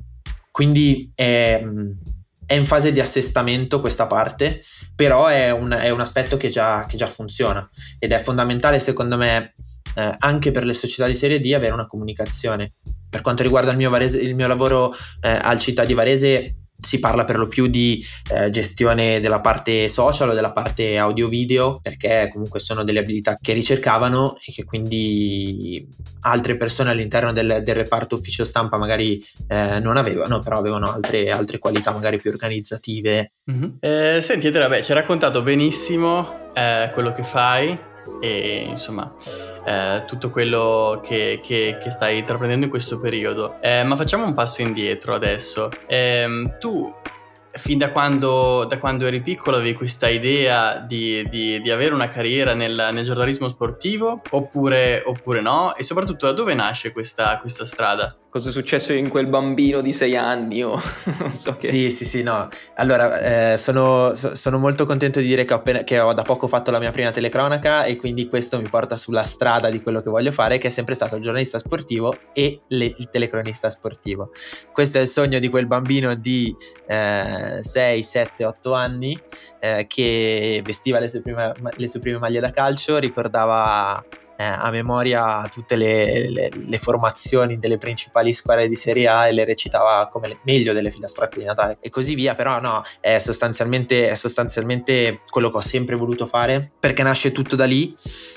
quindi 0.50 1.12
è, 1.14 1.62
è, 2.47 2.55
in 2.55 2.67
fase 2.67 2.91
di 2.91 3.00
assestamento 3.00 3.81
questa 3.81 4.07
parte 4.07 4.62
però 4.97 5.26
è 5.26 5.50
un, 5.50 5.73
è 5.73 5.91
un 5.91 6.00
aspetto 6.00 6.38
che 6.38 6.49
già, 6.49 6.87
che 6.88 6.97
già, 6.97 7.07
funziona 7.07 7.69
ed 7.99 8.12
è 8.12 8.19
fondamentale 8.19 8.79
secondo 8.79 9.19
me 9.19 9.55
eh, 9.94 10.14
anche 10.18 10.50
per 10.50 10.64
le 10.64 10.74
società 10.74 11.06
di 11.06 11.14
Serie 11.14 11.40
D 11.40 11.52
avere 11.54 11.72
una 11.72 11.86
comunicazione 11.86 12.74
per 13.08 13.22
quanto 13.22 13.44
riguarda 13.44 13.70
il 13.70 13.76
mio, 13.76 13.90
Varese, 13.90 14.18
il 14.18 14.34
mio 14.34 14.48
lavoro 14.48 14.92
eh, 15.20 15.38
al 15.40 15.60
città 15.60 15.84
di 15.84 15.94
Varese 15.94 16.56
si 16.76 16.98
parla 16.98 17.24
per 17.24 17.38
lo 17.38 17.46
più 17.46 17.68
di 17.68 18.04
eh, 18.32 18.50
gestione 18.50 19.20
della 19.20 19.40
parte 19.40 19.86
social 19.86 20.30
o 20.30 20.34
della 20.34 20.52
parte 20.52 20.98
audio-video 20.98 21.78
perché 21.80 22.28
comunque 22.32 22.58
sono 22.58 22.82
delle 22.82 22.98
abilità 22.98 23.38
che 23.40 23.52
ricercavano 23.52 24.36
e 24.44 24.52
che 24.52 24.64
quindi 24.64 25.86
altre 26.22 26.56
persone 26.56 26.90
all'interno 26.90 27.32
del, 27.32 27.62
del 27.64 27.74
reparto 27.74 28.16
ufficio 28.16 28.44
stampa 28.44 28.76
magari 28.76 29.24
eh, 29.46 29.78
non 29.80 29.96
avevano, 29.96 30.40
però 30.40 30.58
avevano 30.58 30.92
altre, 30.92 31.30
altre, 31.30 31.58
qualità 31.58 31.92
magari 31.92 32.18
più 32.18 32.30
organizzative. 32.30 33.32
Mm-hmm. 33.50 33.70
Eh, 33.80 34.18
senti, 34.20 34.48
Andrea, 34.48 34.82
ci 34.82 34.90
hai 34.90 34.98
raccontato 34.98 35.42
benissimo 35.42 36.48
eh, 36.54 36.90
quello 36.92 37.12
che 37.12 37.22
fai 37.22 37.78
e 38.20 38.66
insomma 38.68 39.14
eh, 39.64 40.04
tutto 40.06 40.30
quello 40.30 41.00
che, 41.02 41.40
che, 41.42 41.78
che, 41.80 41.90
stai 41.90 42.18
intraprendendo 42.18 42.66
in 42.66 42.71
questo 42.71 42.99
periodo. 42.99 43.61
Eh, 43.61 43.83
ma 43.85 43.97
facciamo 43.97 44.25
un 44.25 44.35
passo 44.35 44.62
indietro 44.62 45.14
adesso. 45.14 45.71
Eh, 45.87 46.56
tu 46.59 46.92
fin 47.56 47.78
da 47.78 47.90
quando, 47.90 48.64
da 48.64 48.78
quando, 48.78 49.06
eri 49.06 49.23
piccolo 49.23 49.56
avevi 49.56 49.75
questa 49.75 50.09
idea 50.09 50.78
di, 50.78 51.26
di, 51.28 51.61
di 51.61 51.71
avere 51.71 51.94
una 51.94 52.09
carriera 52.09 52.52
nel, 52.52 52.90
nel 52.92 53.04
giornalismo 53.04 53.49
sportivo 53.49 54.21
oppure, 54.30 55.02
oppure, 55.04 55.40
no? 55.40 55.75
E 55.76 55.83
soprattutto 55.83 56.26
da 56.26 56.33
dove 56.33 56.54
nasce 56.54 56.92
questa, 56.92 57.38
questa 57.38 57.64
strada? 57.64 58.16
Cosa 58.35 58.49
è 58.49 58.53
successo 58.53 58.93
in 58.93 59.11
quel 59.11 59.29
bambino 59.29 59.81
di 59.81 59.93
sei 59.93 60.17
anni 60.17 60.61
o 60.64 60.75
non 61.21 61.31
so 61.31 61.55
che... 61.55 61.69
Sì, 61.69 61.88
sì, 61.88 62.05
sì, 62.05 62.25
no. 62.25 62.49
Allora, 62.75 63.53
eh, 63.53 63.59
sono, 63.59 64.12
so, 64.17 64.35
sono, 64.35 64.59
molto 64.59 64.87
contento 64.87 65.21
di 65.21 65.26
dire 65.26 65.45
che 65.45 65.53
ho, 65.53 65.59
appena, 65.59 65.85
che 65.85 66.00
ho, 66.00 66.12
da 66.12 66.23
poco 66.23 66.49
fatto 66.49 66.73
la 66.73 66.81
mia 66.81 66.91
prima 66.91 67.12
telecronaca 67.12 67.85
e 67.85 67.95
quindi 67.95 68.26
questo 68.26 68.61
mi 68.61 68.69
porta 68.69 68.97
sulla 68.97 69.23
strada 69.23 69.71
di 69.71 69.81
quello 69.81 70.03
che 70.03 70.11
voglio 70.11 70.33
fare, 70.33 70.59
che 70.59 70.67
è 70.67 70.71
sempre 70.71 70.97
stato 70.97 71.14
il 71.14 71.23
giornalista 71.23 71.61
sportivo 71.61 72.12
e 72.33 72.62
le, 72.67 72.93
il 72.97 73.09
telecronista 73.09 73.71
sportivo. 73.71 74.33
Questo 74.73 74.99
è 74.99 75.03
il 75.03 75.07
sogno 75.07 75.38
di 75.38 75.49
quel 75.49 75.69
bambino 75.69 76.17
di 76.17 76.53
eh, 76.88 77.61
6, 77.62 78.03
7, 78.03 78.45
8 78.47 78.73
anni 78.73 79.17
eh, 79.61 79.87
che 79.87 80.61
vestiva 80.64 80.99
le 80.99 81.09
sue, 81.09 81.21
prime, 81.21 81.53
le 81.76 81.87
sue 81.87 82.00
prime 82.00 82.19
maglie 82.19 82.41
da 82.41 82.50
calcio, 82.50 82.99
ricordava 82.99 84.05
eh, 84.37 84.45
a 84.45 84.71
memoria 84.71 85.47
tutte 85.50 85.76
le, 85.76 86.31
le, 86.31 86.50
le, 86.53 86.79
formazioni 86.79 87.59
delle 87.59 87.79
principali 87.79 88.33
squadre 88.33 88.69
di 88.69 88.75
Serie 88.75 89.07
A 89.09 89.29
e 89.29 89.33
le 89.33 89.45
recitava 89.45 90.09
come 90.11 90.29
le, 90.29 90.38
meglio 90.45 90.73
delle 90.73 90.91
filastrocche 90.91 91.38
di 91.38 91.45
Natale 91.45 91.79
e 91.81 91.91
così 91.91 92.14
via, 92.14 92.35
però 92.35 92.61
no, 92.61 92.83
è 93.00 93.19
sostanzialmente, 93.19 94.09
è 94.09 94.14
sostanzialmente 94.14 95.21
quello 95.29 95.50
che 95.50 95.57
ho 95.59 95.62
sempre 95.62 95.97
voluto 95.97 96.26
fare 96.26 96.73
perché 96.79 97.03
nasce 97.03 97.33
tutto 97.33 97.57
da 97.57 97.64
lì 97.64 97.95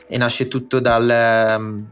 e 0.08 0.18
nasce 0.18 0.48
tutto 0.48 0.80
dal 0.80 1.10
ehm, 1.10 1.92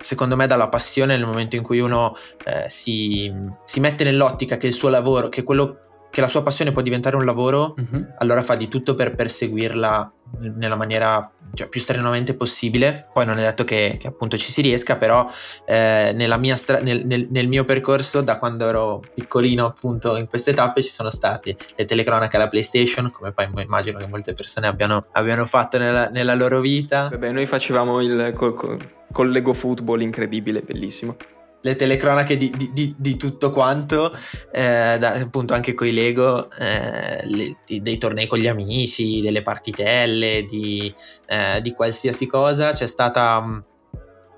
secondo 0.00 0.36
me 0.36 0.46
dalla 0.46 0.68
passione 0.68 1.16
nel 1.16 1.26
momento 1.26 1.56
in 1.56 1.62
cui 1.62 1.80
uno 1.80 2.14
eh, 2.44 2.68
si, 2.68 3.32
si, 3.64 3.80
mette 3.80 4.04
nell'ottica 4.04 4.56
che 4.56 4.66
il 4.66 4.72
suo 4.72 4.88
lavoro, 4.88 5.28
che, 5.28 5.42
quello, 5.42 5.78
che 6.10 6.20
la 6.20 6.28
sua 6.28 6.42
passione 6.42 6.72
può 6.72 6.82
diventare 6.82 7.16
un 7.16 7.24
lavoro, 7.24 7.74
uh-huh. 7.76 8.14
allora 8.18 8.42
fa 8.42 8.54
di 8.54 8.68
tutto 8.68 8.94
per 8.94 9.14
perseguirla 9.14 10.12
nella 10.38 10.76
maniera 10.76 11.30
cioè, 11.54 11.68
più 11.68 11.80
strenuamente 11.80 12.34
possibile. 12.34 13.08
Poi 13.12 13.26
non 13.26 13.38
è 13.38 13.42
detto 13.42 13.64
che, 13.64 13.96
che 13.98 14.06
appunto 14.06 14.36
ci 14.36 14.50
si 14.50 14.60
riesca, 14.62 14.96
però 14.96 15.28
eh, 15.64 16.14
stra- 16.54 16.80
nel, 16.80 17.04
nel, 17.06 17.28
nel, 17.30 17.48
mio 17.48 17.64
percorso, 17.64 18.20
da 18.20 18.38
quando 18.38 18.68
ero 18.68 19.02
piccolino, 19.14 19.66
appunto 19.66 20.16
in 20.16 20.26
queste 20.26 20.54
tappe, 20.54 20.82
ci 20.82 20.90
sono 20.90 21.10
state 21.10 21.56
le 21.76 21.84
telecronache 21.84 22.36
alla 22.36 22.48
PlayStation, 22.48 23.10
come 23.10 23.32
poi 23.32 23.48
immagino 23.62 23.98
che 23.98 24.06
molte 24.06 24.32
persone 24.32 24.66
abbiano, 24.66 25.06
abbiano 25.12 25.46
fatto 25.46 25.78
nella, 25.78 26.08
nella, 26.08 26.34
loro 26.34 26.60
vita. 26.60 27.08
Vabbè, 27.10 27.30
noi 27.30 27.46
facevamo 27.46 28.00
il 28.00 28.32
col, 28.34 28.54
col, 28.54 28.78
col 29.12 29.30
Lego 29.30 29.52
Football 29.52 30.00
incredibile, 30.00 30.60
bellissimo 30.60 31.16
le 31.62 31.76
telecronache 31.76 32.36
di, 32.36 32.52
di, 32.56 32.70
di, 32.72 32.94
di 32.96 33.16
tutto 33.16 33.50
quanto, 33.50 34.12
eh, 34.52 34.96
da, 34.98 35.12
appunto 35.14 35.54
anche 35.54 35.74
con 35.74 35.86
i 35.86 35.92
Lego, 35.92 36.50
eh, 36.52 37.26
le, 37.26 37.56
dei 37.80 37.98
tornei 37.98 38.26
con 38.26 38.38
gli 38.38 38.48
amici, 38.48 39.20
delle 39.20 39.42
partitelle, 39.42 40.44
di, 40.48 40.92
eh, 41.26 41.60
qualsiasi 41.72 42.26
cosa. 42.26 42.72
C'è 42.72 42.86
stata 42.86 43.40
mm, 43.40 43.58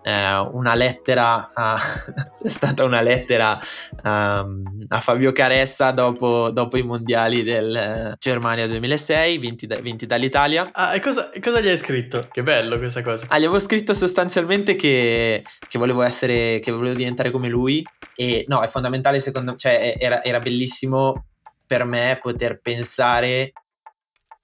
eh, 0.05 0.39
una 0.53 0.75
lettera 0.75 1.49
a, 1.53 1.79
c'è 2.37 2.49
stata 2.49 2.85
una 2.85 3.01
lettera 3.01 3.59
um, 4.03 4.85
a 4.89 5.01
Fabio 5.01 5.33
Caressa 5.33 5.93
dopo, 5.93 6.51
dopo, 6.51 6.77
i 6.77 6.83
mondiali 6.83 7.43
del 7.43 7.75
eh, 7.75 8.15
Germania 8.19 8.67
2006 8.67 9.39
vinti, 9.39 9.67
da, 9.67 9.77
vinti 9.77 10.05
dall'Italia. 10.05 10.69
Ah 10.73 10.95
e 10.95 11.01
cosa, 11.01 11.31
cosa, 11.41 11.61
gli 11.61 11.69
hai 11.69 11.79
scritto? 11.79 12.29
che 12.31 12.43
bello 12.43 12.77
questa 12.77 13.03
cosa. 13.03 13.27
Ah 13.31 13.39
gli 13.39 13.45
avevo 13.45 13.59
scritto 13.59 13.95
sostanzialmente 13.95 14.77
che, 14.77 15.43
che 15.67 15.79
volevo 15.79 16.03
essere 16.03 16.61
che 16.61 16.71
volevo 16.71 16.95
diventare 16.95 17.31
come 17.31 17.49
lui. 17.49 17.83
E 18.15 18.45
no 18.47 18.63
è 18.63 18.69
fondamentale 18.69 19.21
secondo 19.21 19.53
me 19.53 19.57
cioè 19.57 19.97
era, 19.99 20.23
era 20.23 20.39
bellissimo 20.39 21.29
per 21.67 21.87
me 21.87 22.19
poter 22.21 22.61
pensare 22.61 23.53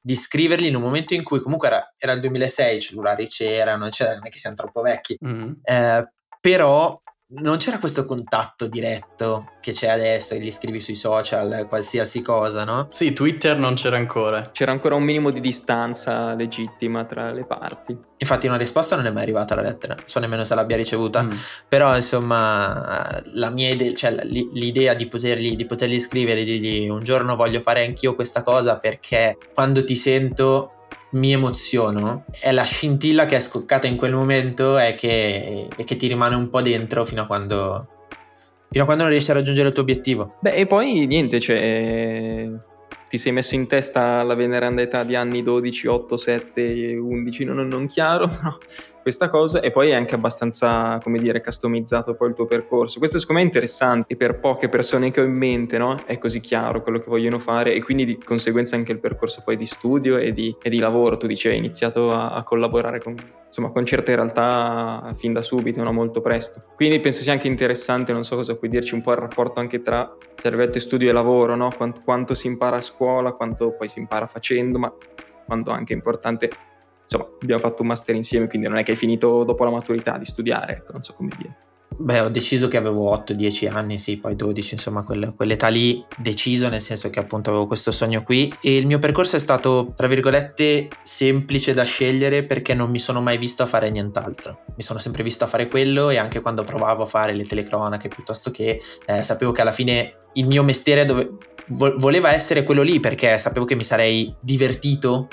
di 0.01 0.15
scriverli 0.15 0.67
in 0.67 0.77
un 0.77 0.83
momento 0.83 1.15
in 1.15 1.23
cui 1.23 1.41
comunque 1.41 1.69
era, 1.69 1.95
era 1.99 2.13
il 2.13 2.21
2006, 2.21 2.77
i 2.77 2.81
cellulari 2.81 3.27
c'erano, 3.27 3.87
eccetera, 3.87 4.17
non 4.17 4.27
è 4.27 4.31
che 4.31 4.39
siamo 4.39 4.57
troppo 4.57 4.81
vecchi, 4.81 5.19
mm-hmm. 5.25 5.53
eh, 5.63 6.13
però 6.41 7.01
non 7.33 7.59
c'era 7.59 7.79
questo 7.79 8.05
contatto 8.07 8.67
diretto 8.67 9.53
che 9.61 9.73
c'è 9.73 9.89
adesso, 9.89 10.35
che 10.35 10.41
gli 10.41 10.51
scrivi 10.51 10.81
sui 10.81 10.97
social, 10.97 11.67
qualsiasi 11.69 12.23
cosa, 12.23 12.65
no? 12.65 12.89
Sì, 12.91 13.13
Twitter 13.13 13.57
non 13.57 13.75
c'era 13.75 13.97
ancora. 13.97 14.51
C'era 14.53 14.73
ancora 14.73 14.97
un 14.97 15.05
minimo 15.05 15.31
di 15.31 15.41
distanza 15.41 16.35
legittima 16.35 17.05
tra 17.05 17.31
le 17.31 17.45
parti. 17.45 17.97
Infatti 18.17 18.49
una 18.49 18.57
risposta 18.57 18.97
non 18.97 19.07
è 19.07 19.11
mai 19.11 19.23
arrivata 19.23 19.55
alla 19.55 19.63
lettera, 19.63 19.95
non 19.95 20.07
so 20.07 20.19
nemmeno 20.19 20.45
se 20.45 20.55
l'abbia 20.55 20.77
ricevuta, 20.77 21.23
mm. 21.23 21.31
però 21.69 21.95
insomma 21.95 23.23
la 23.35 23.51
mia 23.51 23.71
idea, 23.71 23.95
cioè 23.95 24.11
l'idea 24.25 24.95
di 24.95 25.07
potergli, 25.07 25.55
di 25.55 25.67
potergli 25.67 26.01
scrivere, 26.01 26.43
di 26.43 26.59
dirgli 26.59 26.89
un 26.89 27.05
giorno 27.05 27.37
voglio 27.37 27.61
fare 27.61 27.85
anch'io 27.85 28.15
questa 28.15 28.43
cosa 28.43 28.79
perché 28.79 29.39
quando 29.55 29.85
ti 29.85 29.95
sento 29.95 30.80
mi 31.13 31.33
emoziono 31.33 32.25
è 32.41 32.53
la 32.53 32.63
scintilla 32.63 33.27
che 33.27 33.37
è 33.37 33.41
scoccata 33.41 33.87
in 33.87 33.97
quel 33.97 34.15
momento 34.15 34.79
e 34.79 34.95
che, 34.95 35.69
che 35.85 35.97
ti 35.97 36.07
rimane 36.07 36.37
un 36.37 36.51
po' 36.51 36.63
dentro 36.63 37.05
fino 37.05 37.23
a 37.23 37.27
quando 37.27 37.89
fino 38.71 38.85
a 38.85 38.87
quando 38.87 39.03
non 39.03 39.13
riesci 39.13 39.31
a 39.33 39.35
raggiungere 39.35 39.69
il 39.69 39.75
tuo 39.75 39.83
obiettivo. 39.83 40.37
Beh, 40.41 40.53
e 40.53 40.67
poi 40.67 41.07
niente, 41.07 41.41
cioè, 41.41 42.49
ti 43.11 43.19
sei 43.19 43.33
messo 43.33 43.57
in 43.57 43.67
testa 43.67 44.23
la 44.23 44.37
veneranda 44.37 44.83
età 44.83 45.03
di 45.03 45.17
anni 45.17 45.43
12, 45.43 45.89
8, 45.89 46.17
7, 46.17 46.95
11, 46.95 47.45
non, 47.45 47.67
non 47.67 47.87
chiaro, 47.87 48.29
però 48.31 48.57
questa 49.03 49.29
cosa 49.29 49.59
e 49.59 49.73
poi 49.73 49.89
è 49.89 49.95
anche 49.95 50.15
abbastanza, 50.15 51.01
come 51.03 51.19
dire, 51.19 51.43
customizzato 51.43 52.15
poi 52.15 52.29
il 52.29 52.35
tuo 52.35 52.47
percorso. 52.47 53.01
Questo 53.01 53.19
secondo 53.19 53.41
me 53.41 53.47
è 53.49 53.51
interessante 53.51 54.15
per 54.15 54.39
poche 54.39 54.69
persone 54.69 55.11
che 55.11 55.21
ho 55.21 55.25
in 55.25 55.33
mente, 55.33 55.77
no? 55.77 56.05
È 56.07 56.19
così 56.19 56.39
chiaro 56.39 56.83
quello 56.83 57.01
che 57.01 57.09
vogliono 57.09 57.41
fare 57.41 57.75
e 57.75 57.83
quindi 57.83 58.05
di 58.05 58.17
conseguenza 58.17 58.77
anche 58.77 58.93
il 58.93 59.01
percorso 59.01 59.43
poi 59.45 59.57
di 59.57 59.67
studio 59.67 60.17
e 60.17 60.33
di, 60.33 60.57
e 60.63 60.71
di 60.71 60.79
lavoro. 60.79 61.17
Tu 61.17 61.27
dicevi, 61.27 61.55
hai 61.55 61.61
iniziato 61.61 62.13
a, 62.13 62.31
a 62.31 62.45
collaborare 62.45 63.03
con, 63.03 63.17
insomma, 63.51 63.71
con 63.71 63.85
certe 63.85 64.15
realtà 64.15 65.13
fin 65.17 65.33
da 65.33 65.43
subito, 65.43 65.83
no? 65.83 65.93
molto 65.93 66.21
presto. 66.21 66.63
Quindi 66.77 67.01
penso 67.01 67.21
sia 67.21 67.33
anche 67.33 67.49
interessante, 67.49 68.13
non 68.13 68.23
so 68.23 68.37
cosa 68.37 68.57
puoi 68.57 68.71
dirci, 68.71 68.95
un 68.95 69.03
po' 69.03 69.11
il 69.11 69.19
rapporto 69.19 69.59
anche 69.59 69.83
tra, 69.83 70.17
tra 70.37 70.79
studio 70.79 71.09
e 71.09 71.13
lavoro, 71.13 71.57
no? 71.57 71.73
Quanto, 71.77 72.01
quanto 72.03 72.35
si 72.35 72.47
impara 72.47 72.77
a 72.77 72.81
scuola, 72.81 73.33
quanto 73.33 73.73
poi 73.73 73.89
si 73.89 73.99
impara 73.99 74.27
facendo, 74.27 74.79
ma 74.79 74.95
quanto 75.45 75.71
anche 75.71 75.93
è 75.93 75.97
importante 75.97 76.49
insomma, 77.03 77.29
abbiamo 77.43 77.61
fatto 77.61 77.83
un 77.83 77.89
master 77.89 78.15
insieme, 78.15 78.47
quindi 78.47 78.69
non 78.69 78.79
è 78.79 78.85
che 78.85 78.93
hai 78.93 78.97
finito 78.97 79.43
dopo 79.43 79.65
la 79.65 79.71
maturità 79.71 80.17
di 80.17 80.25
studiare, 80.25 80.75
ecco, 80.75 80.93
non 80.93 81.03
so 81.03 81.15
come 81.15 81.33
dire. 81.37 81.57
Beh, 81.97 82.21
ho 82.21 82.29
deciso 82.29 82.67
che 82.69 82.79
avevo 82.79 83.15
8-10 83.15 83.69
anni, 83.69 83.99
sì, 83.99 84.17
poi 84.17 84.35
12, 84.35 84.75
insomma, 84.75 85.03
quelle, 85.03 85.35
quell'età 85.35 85.69
lì, 85.69 86.03
deciso, 86.17 86.69
nel 86.69 86.81
senso 86.81 87.11
che 87.11 87.19
appunto 87.19 87.51
avevo 87.51 87.67
questo 87.67 87.91
sogno 87.91 88.23
qui. 88.23 88.53
E 88.63 88.77
il 88.77 88.87
mio 88.87 88.99
percorso 88.99 89.37
è 89.37 89.39
stato, 89.39 89.93
tra 89.95 90.07
virgolette, 90.07 90.89
semplice 91.03 91.75
da 91.75 91.85
scegliere 91.85 92.45
perché 92.45 92.73
non 92.73 92.91
mi 92.91 92.99
sono 92.99 93.21
mai 93.21 93.37
visto 93.37 93.63
a 93.63 93.67
fare 93.67 93.91
nient'altro. 93.91 94.61
Mi 94.75 94.83
sono 94.83 94.99
sempre 94.99 95.23
visto 95.23 95.45
a 95.45 95.47
fare 95.47 95.69
quello 95.69 96.09
e 96.09 96.17
anche 96.17 96.41
quando 96.41 96.65
provavo 96.65 97.03
a 97.03 97.07
fare 97.07 97.35
le 97.35 97.45
telecronache 97.45 98.09
piuttosto 98.09 98.51
che 98.51 98.81
eh, 99.05 99.23
sapevo 99.23 99.53
che 99.53 99.61
alla 99.61 99.73
fine 99.73 100.15
il 100.35 100.47
mio 100.47 100.63
mestiere 100.63 101.05
dove, 101.05 101.29
vo- 101.69 101.95
voleva 101.99 102.33
essere 102.33 102.63
quello 102.63 102.83
lì 102.83 102.99
perché 103.01 103.37
sapevo 103.37 103.67
che 103.67 103.75
mi 103.75 103.85
sarei 103.85 104.35
divertito 104.41 105.29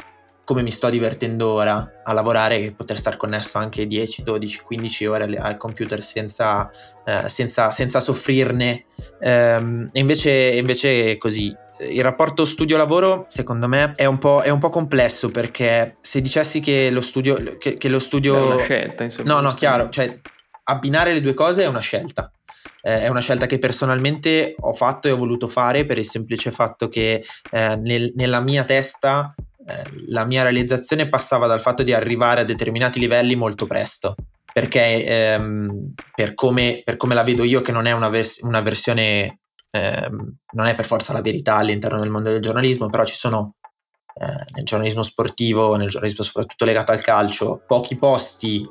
come 0.47 0.61
mi 0.61 0.71
sto 0.71 0.89
divertendo 0.89 1.49
ora 1.49 2.01
a 2.05 2.13
lavorare 2.13 2.57
e 2.59 2.71
poter 2.71 2.97
stare 2.97 3.17
connesso 3.17 3.57
anche 3.57 3.85
10, 3.85 4.23
12, 4.23 4.61
15 4.61 5.05
ore 5.05 5.37
al 5.37 5.57
computer 5.57 6.01
senza, 6.01 6.71
eh, 7.03 7.27
senza, 7.27 7.69
senza 7.71 7.99
soffrirne. 7.99 8.85
Ehm, 9.19 9.89
e 9.91 9.99
invece, 9.99 10.31
invece 10.31 11.11
è 11.11 11.17
così. 11.17 11.53
Il 11.89 12.01
rapporto 12.01 12.45
studio-lavoro, 12.45 13.25
secondo 13.27 13.67
me, 13.67 13.93
è 13.97 14.05
un, 14.05 14.19
po', 14.19 14.39
è 14.39 14.47
un 14.47 14.59
po' 14.59 14.69
complesso 14.69 15.31
perché 15.31 15.97
se 15.99 16.21
dicessi 16.21 16.61
che 16.61 16.91
lo 16.91 17.01
studio. 17.01 17.57
Che, 17.57 17.73
che 17.73 17.89
lo 17.89 17.99
studio... 17.99 18.51
È 18.51 18.53
una 18.53 18.63
scelta, 18.63 19.03
insomma. 19.03 19.33
No, 19.33 19.41
no, 19.41 19.53
chiaro. 19.53 19.89
Cioè, 19.89 20.17
abbinare 20.63 21.11
le 21.11 21.19
due 21.19 21.33
cose 21.33 21.63
è 21.63 21.67
una 21.67 21.81
scelta. 21.81 22.31
Eh, 22.81 23.01
è 23.01 23.07
una 23.09 23.19
scelta 23.19 23.47
che 23.47 23.59
personalmente 23.59 24.55
ho 24.57 24.73
fatto 24.73 25.09
e 25.09 25.11
ho 25.11 25.17
voluto 25.17 25.49
fare 25.49 25.85
per 25.85 25.97
il 25.97 26.07
semplice 26.07 26.53
fatto 26.53 26.87
che 26.87 27.21
eh, 27.51 27.75
nel, 27.75 28.13
nella 28.15 28.39
mia 28.39 28.63
testa 28.63 29.35
eh, 29.67 29.83
la 30.07 30.23
mia 30.23 30.43
realizzazione 30.43 31.09
passava 31.09 31.45
dal 31.45 31.59
fatto 31.59 31.83
di 31.83 31.91
arrivare 31.91 32.41
a 32.41 32.45
determinati 32.45 32.99
livelli 32.99 33.35
molto 33.35 33.67
presto. 33.67 34.15
Perché 34.53 35.05
ehm, 35.05 35.93
per, 36.15 36.33
come, 36.33 36.81
per, 36.83 36.95
come, 36.95 37.13
la 37.13 37.23
vedo 37.23 37.43
io, 37.43 37.61
che 37.61 37.73
non 37.73 37.85
è 37.85 37.91
una, 37.91 38.07
vers- 38.07 38.39
una 38.41 38.61
versione, 38.61 39.39
ehm, 39.69 40.35
non 40.53 40.65
è 40.65 40.73
per 40.73 40.85
forza 40.85 41.11
la 41.11 41.21
verità 41.21 41.57
all'interno 41.57 41.99
del 41.99 42.09
mondo 42.09 42.31
del 42.31 42.41
giornalismo, 42.41 42.89
però 42.89 43.03
ci 43.03 43.13
sono 43.13 43.55
eh, 44.15 44.45
nel 44.55 44.63
giornalismo 44.63 45.03
sportivo, 45.03 45.75
nel 45.75 45.89
giornalismo 45.89 46.23
soprattutto 46.23 46.65
legato 46.65 46.93
al 46.93 47.01
calcio, 47.01 47.61
pochi 47.67 47.95
posti 47.95 48.65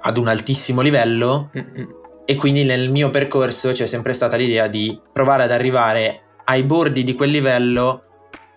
ad 0.00 0.16
un 0.16 0.26
altissimo 0.26 0.80
livello. 0.80 1.50
Mm-mm. 1.56 2.00
E 2.24 2.34
quindi 2.34 2.64
nel 2.64 2.90
mio 2.90 3.10
percorso 3.10 3.70
c'è 3.70 3.86
sempre 3.86 4.12
stata 4.12 4.36
l'idea 4.36 4.66
di 4.66 5.00
provare 5.12 5.44
ad 5.44 5.52
arrivare 5.52 6.40
ai 6.44 6.64
bordi 6.64 7.04
di 7.04 7.14
quel 7.14 7.30
livello 7.30 8.11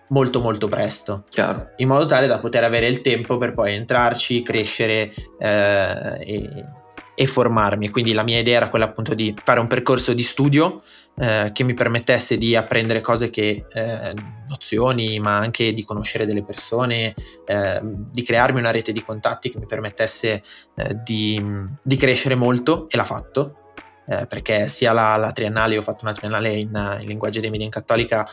molto 0.08 0.40
molto 0.40 0.68
presto. 0.68 1.24
Chiaro. 1.28 1.70
In 1.76 1.88
modo 1.88 2.04
tale 2.04 2.26
da 2.26 2.38
poter 2.38 2.64
avere 2.64 2.88
il 2.88 3.00
tempo 3.00 3.36
per 3.36 3.54
poi 3.54 3.74
entrarci, 3.74 4.42
crescere 4.42 5.12
eh, 5.38 6.16
e, 6.20 6.64
e, 7.14 7.26
formarmi. 7.26 7.88
Quindi 7.88 8.12
la 8.12 8.22
mia 8.22 8.38
idea 8.38 8.56
era 8.56 8.68
quella 8.68 8.86
appunto 8.86 9.14
di 9.14 9.34
fare 9.42 9.60
un 9.60 9.66
percorso 9.66 10.12
di 10.12 10.22
studio 10.22 10.82
eh, 11.18 11.50
che 11.52 11.64
mi 11.64 11.74
permettesse 11.74 12.36
di 12.36 12.54
apprendere 12.54 13.00
cose 13.00 13.30
che, 13.30 13.64
eh, 13.72 14.14
nozioni, 14.48 15.18
ma 15.18 15.38
anche 15.38 15.72
di 15.72 15.84
conoscere 15.84 16.26
delle 16.26 16.44
persone, 16.44 17.14
eh, 17.44 17.80
di 17.82 18.22
crearmi 18.22 18.60
una 18.60 18.70
rete 18.70 18.92
di 18.92 19.02
contatti 19.02 19.50
che 19.50 19.58
mi 19.58 19.66
permettesse 19.66 20.42
eh, 20.74 21.00
di, 21.02 21.42
di 21.82 21.96
crescere 21.96 22.34
molto 22.34 22.86
e 22.88 22.96
l'ha 22.96 23.04
fatto 23.04 23.60
eh, 24.08 24.26
perché 24.26 24.68
sia 24.68 24.92
la, 24.92 25.16
la, 25.16 25.32
triennale, 25.32 25.76
ho 25.76 25.82
fatto 25.82 26.04
una 26.04 26.14
triennale 26.14 26.54
in, 26.54 26.98
in 27.00 27.06
linguaggio 27.06 27.40
dei 27.40 27.50
media 27.50 27.66
in 27.66 27.72
cattolica 27.72 28.28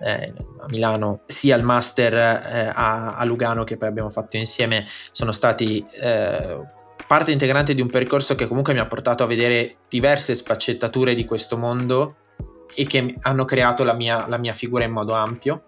eh, 0.00 0.32
a 0.60 0.66
Milano, 0.68 1.20
sia 1.26 1.56
il 1.56 1.64
master 1.64 2.14
eh, 2.14 2.72
a, 2.74 3.16
a, 3.16 3.24
Lugano 3.24 3.64
che 3.64 3.76
poi 3.76 3.88
abbiamo 3.88 4.10
fatto 4.10 4.36
insieme, 4.36 4.86
sono 5.12 5.32
stati 5.32 5.84
eh, 6.00 6.76
parte 7.06 7.32
integrante 7.32 7.74
di 7.74 7.80
un 7.80 7.88
percorso 7.88 8.34
che 8.34 8.46
comunque 8.46 8.72
mi 8.72 8.80
ha 8.80 8.86
portato 8.86 9.24
a 9.24 9.26
vedere 9.26 9.76
diverse 9.88 10.34
sfaccettature 10.34 11.14
di 11.14 11.24
questo 11.24 11.56
mondo 11.56 12.16
e 12.74 12.86
che 12.86 13.14
hanno 13.22 13.44
creato 13.44 13.82
la 13.82 13.94
mia, 13.94 14.26
la 14.28 14.36
mia 14.36 14.52
figura 14.52 14.84
in 14.84 14.92
modo 14.92 15.14
ampio. 15.14 15.64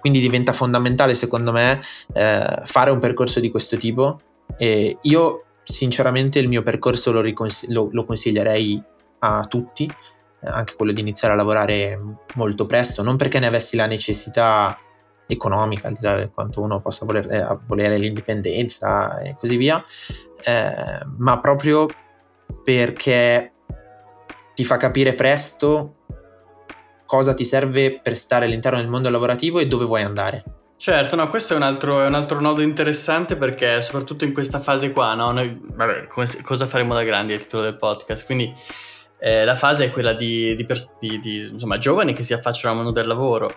Quindi 0.00 0.20
diventa 0.20 0.52
fondamentale 0.52 1.14
secondo 1.14 1.50
me 1.50 1.80
eh, 2.14 2.60
fare 2.64 2.90
un 2.90 3.00
percorso 3.00 3.40
di 3.40 3.50
questo 3.50 3.76
tipo. 3.76 4.20
E 4.56 4.96
io 5.02 5.44
sinceramente 5.68 6.38
il 6.38 6.48
mio 6.48 6.62
percorso 6.62 7.12
lo, 7.12 7.20
ricons- 7.20 7.68
lo, 7.68 7.88
lo 7.92 8.04
consiglierei 8.04 8.82
a 9.20 9.44
tutti, 9.44 9.90
anche 10.44 10.74
quello 10.74 10.92
di 10.92 11.00
iniziare 11.00 11.34
a 11.34 11.36
lavorare 11.36 12.00
molto 12.34 12.66
presto, 12.66 13.02
non 13.02 13.16
perché 13.16 13.38
ne 13.38 13.46
avessi 13.46 13.76
la 13.76 13.86
necessità 13.86 14.78
economica, 15.26 15.90
di 15.90 15.98
dare 16.00 16.30
quanto 16.30 16.62
uno 16.62 16.80
possa 16.80 17.04
voler, 17.04 17.30
eh, 17.30 17.58
volere 17.66 17.98
l'indipendenza 17.98 19.20
e 19.20 19.36
così 19.38 19.56
via, 19.56 19.84
eh, 20.42 21.00
ma 21.18 21.38
proprio 21.40 21.86
perché 22.64 23.52
ti 24.54 24.64
fa 24.64 24.76
capire 24.76 25.14
presto 25.14 25.96
cosa 27.04 27.34
ti 27.34 27.44
serve 27.44 28.00
per 28.00 28.16
stare 28.16 28.46
all'interno 28.46 28.78
del 28.78 28.88
mondo 28.88 29.10
lavorativo 29.10 29.58
e 29.58 29.66
dove 29.66 29.84
vuoi 29.84 30.02
andare. 30.02 30.57
Certo, 30.78 31.16
no, 31.16 31.28
questo 31.28 31.54
è 31.54 31.56
un, 31.56 31.62
altro, 31.62 32.00
è 32.02 32.06
un 32.06 32.14
altro 32.14 32.40
nodo 32.40 32.60
interessante 32.60 33.34
perché 33.34 33.80
soprattutto 33.80 34.24
in 34.24 34.32
questa 34.32 34.60
fase 34.60 34.92
qua, 34.92 35.12
no? 35.14 35.32
Noi, 35.32 35.58
vabbè, 35.60 36.06
come, 36.06 36.28
cosa 36.44 36.68
faremo 36.68 36.94
da 36.94 37.02
grandi 37.02 37.32
è 37.32 37.34
il 37.34 37.42
titolo 37.42 37.64
del 37.64 37.76
podcast, 37.76 38.24
quindi 38.24 38.54
eh, 39.18 39.44
la 39.44 39.56
fase 39.56 39.86
è 39.86 39.90
quella 39.90 40.12
di, 40.12 40.54
di, 40.54 40.64
pers- 40.64 40.92
di, 41.00 41.18
di 41.18 41.48
insomma, 41.50 41.78
giovani 41.78 42.12
che 42.12 42.22
si 42.22 42.32
affacciano 42.32 42.70
al 42.70 42.76
mondo 42.76 42.92
del 42.92 43.08
lavoro 43.08 43.56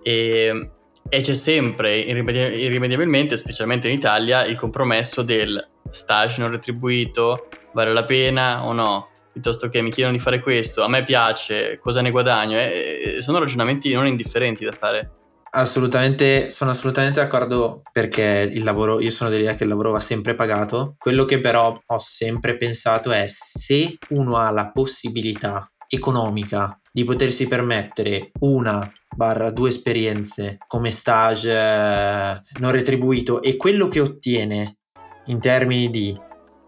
e, 0.00 0.70
e 1.08 1.20
c'è 1.20 1.34
sempre, 1.34 1.98
irrimedi- 1.98 2.62
irrimediabilmente, 2.62 3.36
specialmente 3.36 3.88
in 3.88 3.94
Italia, 3.94 4.44
il 4.44 4.56
compromesso 4.56 5.22
del 5.22 5.70
stage 5.90 6.40
non 6.40 6.52
retribuito, 6.52 7.48
vale 7.72 7.92
la 7.92 8.04
pena 8.04 8.64
o 8.64 8.72
no? 8.72 9.08
piuttosto 9.32 9.68
che 9.68 9.82
mi 9.82 9.90
chiedono 9.90 10.16
di 10.16 10.22
fare 10.22 10.38
questo, 10.38 10.84
a 10.84 10.88
me 10.88 11.02
piace, 11.02 11.80
cosa 11.80 12.00
ne 12.00 12.12
guadagno? 12.12 12.56
E, 12.56 13.16
sono 13.18 13.40
ragionamenti 13.40 13.92
non 13.92 14.06
indifferenti 14.06 14.64
da 14.64 14.70
fare. 14.70 15.10
Assolutamente, 15.56 16.50
sono 16.50 16.72
assolutamente 16.72 17.20
d'accordo 17.20 17.82
perché 17.92 18.50
il 18.52 18.64
lavoro, 18.64 19.00
io 19.00 19.12
sono 19.12 19.30
dell'idea 19.30 19.54
che 19.54 19.62
il 19.62 19.68
lavoro 19.68 19.92
va 19.92 20.00
sempre 20.00 20.34
pagato. 20.34 20.96
Quello 20.98 21.24
che 21.24 21.38
però 21.38 21.80
ho 21.86 21.98
sempre 22.00 22.56
pensato 22.56 23.12
è 23.12 23.26
se 23.28 23.96
uno 24.08 24.36
ha 24.36 24.50
la 24.50 24.72
possibilità 24.72 25.70
economica 25.86 26.76
di 26.90 27.04
potersi 27.04 27.46
permettere 27.46 28.32
una 28.40 28.90
barra 29.14 29.52
due 29.52 29.68
esperienze 29.68 30.58
come 30.66 30.90
stage 30.90 31.52
eh, 31.52 32.42
non 32.58 32.72
retribuito 32.72 33.40
e 33.40 33.56
quello 33.56 33.86
che 33.86 34.00
ottiene 34.00 34.78
in 35.26 35.38
termini 35.38 35.88
di 35.88 36.18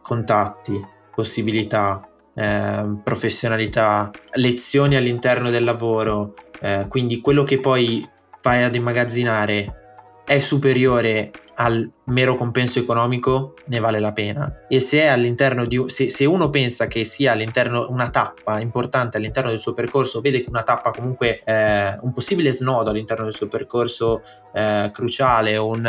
contatti, 0.01 0.81
possibilità, 1.13 2.09
eh, 2.37 3.01
professionalità, 3.03 4.13
lezioni 4.35 4.95
all'interno 4.95 5.51
del 5.51 5.65
lavoro, 5.65 6.35
eh, 6.61 6.87
quindi 6.89 7.21
quello 7.21 7.43
che 7.43 7.59
poi 7.59 8.15
vai 8.47 8.63
ad 8.63 8.77
immagazzinare 8.77 10.23
è 10.25 10.39
superiore 10.39 11.33
al 11.57 11.91
mero 12.05 12.37
compenso 12.37 12.79
economico, 12.79 13.55
ne 13.67 13.81
vale 13.81 13.99
la 13.99 14.13
pena. 14.13 14.67
E 14.69 14.79
se, 14.79 15.03
è 15.03 15.07
all'interno 15.07 15.65
di, 15.65 15.83
se, 15.87 16.09
se 16.11 16.25
uno 16.27 16.49
pensa 16.49 16.87
che 16.87 17.03
sia 17.05 17.33
all'interno 17.33 17.89
una 17.91 18.09
tappa 18.09 18.61
importante 18.61 19.17
all'interno 19.17 19.51
del 19.51 19.59
suo 19.59 19.73
percorso, 19.73 20.21
vede 20.21 20.43
che 20.43 20.49
una 20.49 20.63
tappa 20.63 20.93
comunque 20.93 21.43
eh, 21.45 21.99
un 22.03 22.13
possibile 22.13 22.53
snodo 22.53 22.91
all'interno 22.91 23.25
del 23.25 23.35
suo 23.35 23.49
percorso 23.49 24.23
eh, 24.55 24.91
cruciale 24.93 25.57
un, 25.57 25.85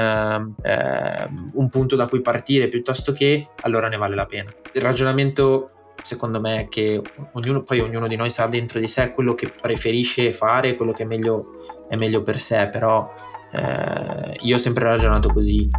eh, 0.64 1.30
un 1.54 1.70
punto 1.70 1.96
da 1.96 2.08
cui 2.08 2.22
partire 2.22 2.70
piuttosto 2.70 3.12
che, 3.12 3.50
allora 3.62 3.88
ne 3.88 3.98
vale 3.98 4.16
la 4.16 4.26
pena. 4.26 4.52
Il 4.74 4.82
ragionamento 4.82 5.77
secondo 6.02 6.40
me 6.40 6.68
che 6.70 7.02
ognuno, 7.34 7.64
poi 7.64 7.80
ognuno 7.80 8.08
di 8.08 8.16
noi 8.16 8.30
sa 8.30 8.48
dentro 8.48 8.80
di 8.80 8.88
sé 8.88 9.12
quello 9.14 9.34
che 9.34 9.50
preferisce 9.50 10.34
fare, 10.34 10.76
quello 10.76 10.92
che 10.92 11.04
è 11.04 11.06
meglio 11.06 11.86
è 11.90 11.96
meglio 11.96 12.22
per 12.22 12.40
sé, 12.40 12.70
però 12.72 13.14
eh, 13.52 14.36
io 14.42 14.56
ho 14.56 14.60
sempre 14.60 14.86
ragionato 14.86 15.32
così. 15.32 15.70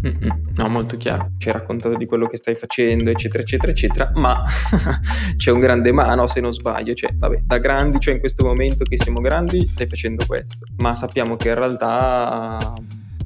No, 0.00 0.68
molto 0.68 0.96
chiaro. 0.96 1.32
Ci 1.38 1.48
hai 1.48 1.54
raccontato 1.54 1.96
di 1.96 2.06
quello 2.06 2.28
che 2.28 2.36
stai 2.36 2.54
facendo, 2.54 3.10
eccetera, 3.10 3.42
eccetera, 3.42 3.72
eccetera, 3.72 4.12
ma 4.14 4.42
c'è 5.36 5.50
un 5.50 5.60
grande 5.60 5.92
ma, 5.92 6.14
no, 6.14 6.26
se 6.26 6.40
non 6.40 6.52
sbaglio. 6.52 6.94
Cioè, 6.94 7.14
vabbè, 7.14 7.42
da 7.44 7.58
grandi, 7.58 7.98
cioè 7.98 8.14
in 8.14 8.20
questo 8.20 8.44
momento 8.44 8.84
che 8.84 8.96
siamo 8.96 9.20
grandi, 9.20 9.66
stai 9.66 9.86
facendo 9.86 10.24
questo. 10.26 10.66
Ma 10.78 10.94
sappiamo 10.94 11.36
che 11.36 11.48
in 11.48 11.54
realtà 11.56 12.74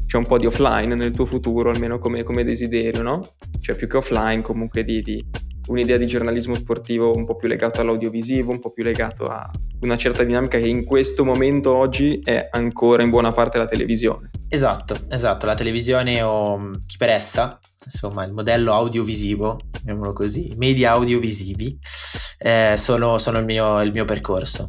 c'è 0.06 0.16
un 0.16 0.26
po' 0.26 0.38
di 0.38 0.46
offline 0.46 0.94
nel 0.94 1.12
tuo 1.12 1.26
futuro, 1.26 1.70
almeno 1.70 1.98
come, 1.98 2.22
come 2.22 2.44
desiderio, 2.44 3.02
no? 3.02 3.20
Cioè, 3.60 3.76
più 3.76 3.86
che 3.86 3.98
offline, 3.98 4.42
comunque 4.42 4.82
di, 4.82 5.00
di 5.02 5.24
un'idea 5.72 5.96
di 5.96 6.06
giornalismo 6.06 6.54
sportivo 6.54 7.12
un 7.14 7.24
po' 7.24 7.36
più 7.36 7.48
legato 7.48 7.80
all'audiovisivo, 7.80 8.50
un 8.50 8.60
po' 8.60 8.70
più 8.70 8.84
legato 8.84 9.24
a 9.24 9.50
una 9.80 9.96
certa 9.96 10.22
dinamica 10.22 10.58
che 10.58 10.68
in 10.68 10.84
questo 10.84 11.24
momento 11.24 11.74
oggi 11.74 12.20
è 12.22 12.48
ancora 12.50 13.02
in 13.02 13.10
buona 13.10 13.32
parte 13.32 13.58
la 13.58 13.64
televisione. 13.64 14.30
Esatto, 14.48 14.96
esatto, 15.10 15.46
la 15.46 15.54
televisione 15.54 16.22
o 16.22 16.70
chi 16.86 16.96
per 16.96 17.08
essa, 17.08 17.58
insomma 17.84 18.24
il 18.24 18.32
modello 18.32 18.72
audiovisivo, 18.74 19.58
chiamiamolo 19.70 20.12
così, 20.12 20.54
media 20.56 20.92
audiovisivi, 20.92 21.78
eh, 22.38 22.74
sono, 22.76 23.18
sono 23.18 23.38
il, 23.38 23.44
mio, 23.44 23.80
il, 23.80 23.90
mio, 23.92 24.04
percorso. 24.04 24.68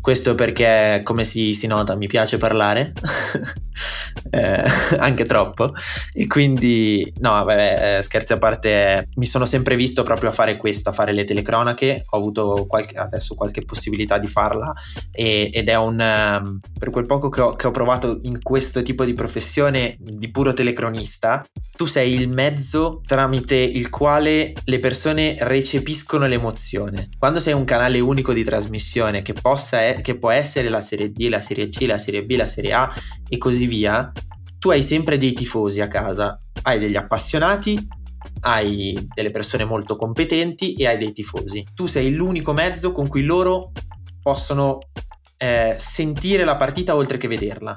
Questo 0.00 0.34
perché, 0.34 1.00
come 1.02 1.24
si, 1.24 1.52
si 1.52 1.66
nota, 1.66 1.96
mi 1.96 2.06
piace 2.06 2.36
parlare, 2.36 2.92
eh, 4.30 4.64
anche 4.98 5.24
troppo, 5.24 5.72
e 6.12 6.26
quindi, 6.26 7.12
no, 7.20 7.30
vabbè, 7.30 7.98
eh, 7.98 8.02
scherzi 8.02 8.32
a 8.32 8.38
parte, 8.38 9.08
mi 9.16 9.26
sono 9.26 9.44
sempre 9.44 9.76
visto 9.76 10.02
proprio 10.02 10.30
a 10.30 10.32
fare 10.32 10.56
questo, 10.56 10.90
a 10.90 10.92
fare 10.92 11.12
le 11.12 11.24
telecronache, 11.24 12.04
ho 12.08 12.16
avuto 12.16 12.66
qualche, 12.68 12.96
adesso 12.96 13.34
qualche 13.34 13.64
possibilità 13.64 14.18
di 14.18 14.28
farla. 14.28 14.72
E, 15.10 15.50
ed 15.52 15.68
è 15.68 15.76
un, 15.76 16.00
um, 16.00 16.60
per 16.78 16.90
quel 16.90 17.06
poco 17.06 17.28
che 17.28 17.40
ho, 17.40 17.54
che 17.54 17.66
ho 17.66 17.70
provato 17.70 18.20
in 18.22 18.42
questo 18.42 18.82
tipo 18.82 19.04
di 19.04 19.12
professione 19.12 19.96
di 19.98 20.30
puro 20.30 20.52
telecronista, 20.52 21.44
tu 21.76 21.86
sei 21.86 22.12
il 22.12 22.28
mezzo 22.28 23.00
tramite 23.04 23.56
il 23.56 23.90
quale 23.90 24.52
le 24.64 24.78
persone 24.78 25.36
recepiscono 25.40 26.26
l'emozione. 26.26 27.08
Quando 27.18 27.40
sei 27.40 27.52
un 27.52 27.64
canale 27.64 28.00
unico 28.00 28.32
di 28.32 28.44
trasmissione 28.44 29.22
che, 29.22 29.32
possa, 29.32 29.92
che 29.94 30.16
può 30.16 30.30
essere 30.30 30.68
la 30.68 30.80
serie 30.80 31.10
D, 31.10 31.28
la 31.28 31.40
serie 31.40 31.68
C, 31.68 31.82
la 31.82 31.98
serie 31.98 32.24
B, 32.24 32.36
la 32.36 32.46
serie 32.46 32.72
A 32.72 32.92
e 33.28 33.38
così 33.38 33.63
via, 33.66 34.12
tu 34.58 34.70
hai 34.70 34.82
sempre 34.82 35.18
dei 35.18 35.32
tifosi 35.32 35.80
a 35.80 35.88
casa, 35.88 36.40
hai 36.62 36.78
degli 36.78 36.96
appassionati, 36.96 37.88
hai 38.40 39.08
delle 39.14 39.30
persone 39.30 39.64
molto 39.64 39.96
competenti 39.96 40.74
e 40.74 40.86
hai 40.86 40.98
dei 40.98 41.12
tifosi. 41.12 41.64
Tu 41.74 41.86
sei 41.86 42.12
l'unico 42.12 42.52
mezzo 42.52 42.92
con 42.92 43.08
cui 43.08 43.24
loro 43.24 43.72
possono 44.22 44.78
eh, 45.36 45.76
sentire 45.78 46.44
la 46.44 46.56
partita 46.56 46.94
oltre 46.94 47.18
che 47.18 47.28
vederla 47.28 47.76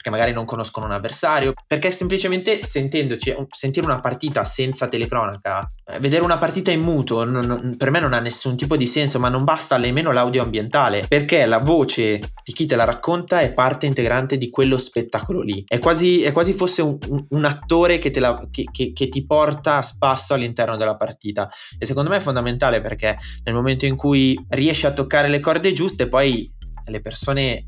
perché 0.00 0.08
magari 0.08 0.32
non 0.32 0.46
conoscono 0.46 0.86
un 0.86 0.92
avversario, 0.92 1.52
perché 1.66 1.90
semplicemente 1.92 2.64
sentendoci, 2.64 3.36
sentire 3.50 3.84
una 3.84 4.00
partita 4.00 4.44
senza 4.44 4.88
telecronaca, 4.88 5.70
eh, 5.84 5.98
vedere 5.98 6.24
una 6.24 6.38
partita 6.38 6.70
in 6.70 6.80
muto, 6.80 7.24
non, 7.24 7.44
non, 7.44 7.74
per 7.76 7.90
me 7.90 8.00
non 8.00 8.14
ha 8.14 8.18
nessun 8.18 8.56
tipo 8.56 8.78
di 8.78 8.86
senso, 8.86 9.18
ma 9.18 9.28
non 9.28 9.44
basta 9.44 9.76
nemmeno 9.76 10.10
l'audio 10.10 10.42
ambientale, 10.42 11.04
perché 11.06 11.44
la 11.44 11.58
voce 11.58 12.18
di 12.42 12.52
chi 12.54 12.64
te 12.64 12.76
la 12.76 12.84
racconta 12.84 13.40
è 13.40 13.52
parte 13.52 13.84
integrante 13.84 14.38
di 14.38 14.48
quello 14.48 14.78
spettacolo 14.78 15.42
lì. 15.42 15.62
È 15.66 15.78
quasi, 15.78 16.22
è 16.22 16.32
quasi 16.32 16.54
fosse 16.54 16.80
un, 16.80 16.96
un, 17.28 17.44
attore 17.44 17.98
che, 17.98 18.18
la, 18.18 18.42
che, 18.50 18.64
che, 18.72 18.94
che 18.94 19.08
ti 19.08 19.26
porta 19.26 19.76
a 19.76 19.82
spasso 19.82 20.32
all'interno 20.32 20.78
della 20.78 20.96
partita. 20.96 21.50
E 21.78 21.84
secondo 21.84 22.08
me 22.08 22.16
è 22.16 22.20
fondamentale 22.20 22.80
perché 22.80 23.18
nel 23.44 23.54
momento 23.54 23.84
in 23.84 23.96
cui 23.96 24.42
riesci 24.48 24.86
a 24.86 24.94
toccare 24.94 25.28
le 25.28 25.40
corde 25.40 25.72
giuste, 25.72 26.08
poi 26.08 26.50
le 26.86 27.00
persone 27.00 27.64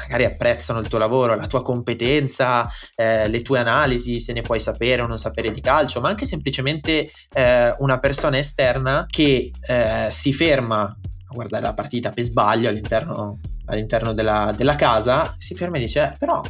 magari 0.00 0.24
apprezzano 0.24 0.78
il 0.80 0.88
tuo 0.88 0.98
lavoro, 0.98 1.34
la 1.34 1.46
tua 1.46 1.62
competenza, 1.62 2.68
eh, 2.94 3.28
le 3.28 3.42
tue 3.42 3.58
analisi, 3.58 4.20
se 4.20 4.32
ne 4.32 4.40
puoi 4.40 4.60
sapere 4.60 5.02
o 5.02 5.06
non 5.06 5.18
sapere 5.18 5.50
di 5.50 5.60
calcio, 5.60 6.00
ma 6.00 6.08
anche 6.08 6.24
semplicemente 6.24 7.10
eh, 7.32 7.74
una 7.78 7.98
persona 7.98 8.38
esterna 8.38 9.06
che 9.08 9.50
eh, 9.60 10.08
si 10.10 10.32
ferma 10.32 10.82
a 10.82 11.34
guardare 11.34 11.64
la 11.64 11.74
partita 11.74 12.10
per 12.10 12.24
sbaglio 12.24 12.68
all'interno, 12.68 13.38
all'interno 13.66 14.12
della, 14.12 14.52
della, 14.56 14.76
casa, 14.76 15.34
si 15.38 15.54
ferma 15.54 15.76
e 15.76 15.80
dice, 15.80 16.02
eh, 16.02 16.12
però 16.18 16.40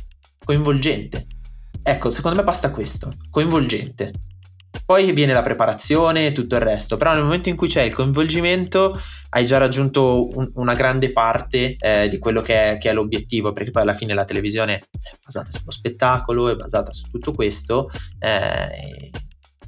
coinvolgente. 0.45 1.27
Ecco, 1.83 2.11
secondo 2.11 2.39
me 2.39 2.45
basta 2.45 2.71
questo, 2.71 3.13
coinvolgente. 3.31 4.13
Poi 4.85 5.13
viene 5.13 5.33
la 5.33 5.43
preparazione 5.43 6.27
e 6.27 6.33
tutto 6.33 6.57
il 6.57 6.63
resto, 6.63 6.97
però 6.97 7.13
nel 7.13 7.23
momento 7.23 7.49
in 7.49 7.57
cui 7.57 7.69
c'è 7.69 7.83
il 7.83 7.93
coinvolgimento 7.93 8.99
hai 9.31 9.45
già 9.45 9.59
raggiunto 9.59 10.37
un, 10.37 10.51
una 10.55 10.75
grande 10.75 11.13
parte 11.13 11.77
eh, 11.79 12.09
di 12.09 12.19
quello 12.19 12.41
che 12.41 12.73
è, 12.73 12.79
che 12.79 12.91
è, 12.91 12.93
l'obiettivo, 12.93 13.53
perché 13.53 13.71
poi 13.71 13.83
alla 13.83 13.95
fine 13.95 14.15
la 14.15 14.25
televisione 14.25 14.75
è 14.75 15.17
basata 15.23 15.51
sullo 15.51 15.71
spettacolo, 15.71 16.51
è 16.51 16.57
basata 16.57 16.93
su 16.93 17.09
tutto 17.11 17.33
questo. 17.33 17.89
Eh, 18.19 19.11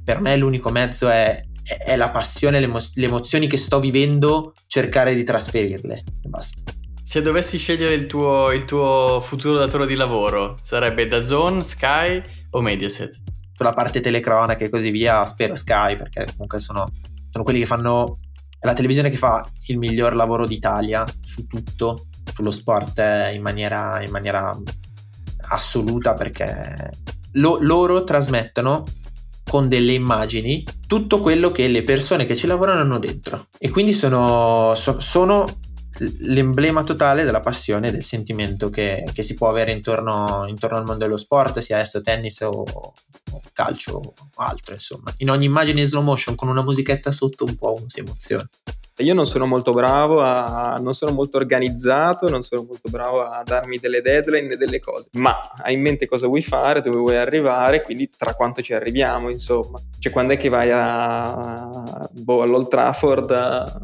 per 0.03 0.21
me 0.21 0.37
l'unico 0.37 0.69
mezzo 0.69 1.09
è, 1.09 1.43
è 1.83 1.95
la 1.95 2.09
passione, 2.09 2.59
le, 2.59 2.65
emo- 2.65 2.77
le 2.93 3.05
emozioni 3.05 3.47
che 3.47 3.57
sto 3.57 3.79
vivendo, 3.79 4.53
cercare 4.67 5.15
di 5.15 5.23
trasferirle. 5.23 6.03
Basta. 6.27 6.61
Se 7.01 7.21
dovessi 7.21 7.57
scegliere 7.57 7.93
il 7.93 8.05
tuo, 8.05 8.51
il 8.51 8.65
tuo 8.65 9.19
futuro 9.19 9.57
datore 9.57 9.87
di 9.87 9.95
lavoro, 9.95 10.57
sarebbe 10.61 11.07
da 11.07 11.23
Zone, 11.23 11.61
Sky 11.61 12.21
o 12.51 12.61
Mediaset? 12.61 13.24
Sulla 13.55 13.73
parte 13.73 14.01
telecronaca 14.01 14.65
e 14.65 14.69
così 14.69 14.91
via, 14.91 15.25
spero 15.25 15.55
Sky, 15.55 15.95
perché 15.95 16.25
comunque 16.31 16.59
sono, 16.59 16.85
sono 17.29 17.43
quelli 17.43 17.59
che 17.59 17.65
fanno 17.65 18.19
è 18.59 18.67
la 18.67 18.73
televisione 18.73 19.09
che 19.09 19.17
fa 19.17 19.47
il 19.67 19.77
miglior 19.77 20.15
lavoro 20.15 20.47
d'Italia 20.47 21.05
su 21.21 21.45
tutto, 21.45 22.07
sullo 22.33 22.51
sport 22.51 22.99
in 23.31 23.41
maniera, 23.41 24.01
in 24.03 24.09
maniera 24.11 24.57
assoluta 25.49 26.13
perché 26.13 26.89
lo, 27.33 27.57
loro 27.61 28.03
trasmettono 28.03 28.83
con 29.47 29.69
delle 29.69 29.93
immagini 29.93 30.63
tutto 30.87 31.19
quello 31.19 31.51
che 31.51 31.67
le 31.67 31.83
persone 31.83 32.25
che 32.25 32.35
ci 32.35 32.47
lavorano 32.47 32.81
hanno 32.81 32.97
dentro. 32.97 33.45
E 33.59 33.69
quindi 33.69 33.93
sono, 33.93 34.73
so, 34.75 34.99
sono 34.99 35.45
l'emblema 36.19 36.83
totale 36.83 37.23
della 37.23 37.39
passione 37.39 37.87
e 37.87 37.91
del 37.91 38.03
sentimento 38.03 38.69
che, 38.69 39.03
che 39.13 39.23
si 39.23 39.33
può 39.33 39.49
avere 39.49 39.71
intorno, 39.71 40.45
intorno, 40.47 40.77
al 40.77 40.85
mondo 40.85 41.03
dello 41.03 41.17
sport, 41.17 41.59
sia 41.59 41.79
esso 41.79 42.01
tennis 42.01 42.41
o, 42.41 42.49
o, 42.49 42.93
calcio 43.53 43.97
o 43.97 44.13
altro, 44.35 44.73
insomma. 44.73 45.13
In 45.17 45.29
ogni 45.29 45.45
immagine 45.45 45.81
in 45.81 45.87
slow 45.87 46.03
motion 46.03 46.35
con 46.35 46.49
una 46.49 46.63
musichetta 46.63 47.11
sotto 47.11 47.45
un 47.45 47.55
po' 47.55 47.73
uno 47.77 47.85
si 47.87 47.99
emoziona. 47.99 48.47
Io 48.99 49.13
non 49.13 49.25
sono 49.25 49.45
molto 49.45 49.73
bravo, 49.73 50.21
a, 50.21 50.77
non 50.81 50.93
sono 50.93 51.11
molto 51.11 51.35
organizzato, 51.35 52.29
non 52.29 52.43
sono 52.43 52.63
molto 52.63 52.89
bravo 52.89 53.23
a 53.23 53.43
darmi 53.43 53.77
delle 53.77 54.01
deadline 54.01 54.53
e 54.53 54.57
delle 54.57 54.79
cose, 54.79 55.09
ma 55.13 55.51
hai 55.63 55.73
in 55.73 55.81
mente 55.81 56.07
cosa 56.07 56.27
vuoi 56.27 56.41
fare, 56.41 56.79
dove 56.79 56.95
vuoi 56.95 57.17
arrivare, 57.17 57.81
quindi 57.81 58.09
tra 58.15 58.33
quanto 58.35 58.61
ci 58.61 58.73
arriviamo, 58.73 59.29
insomma. 59.29 59.81
Cioè 59.99 60.13
quando 60.13 60.33
è 60.33 60.37
che 60.37 60.47
vai 60.47 60.69
a, 60.71 62.09
boh, 62.09 62.41
all'Old 62.41 62.69
Trafford 62.69 63.31
a 63.31 63.79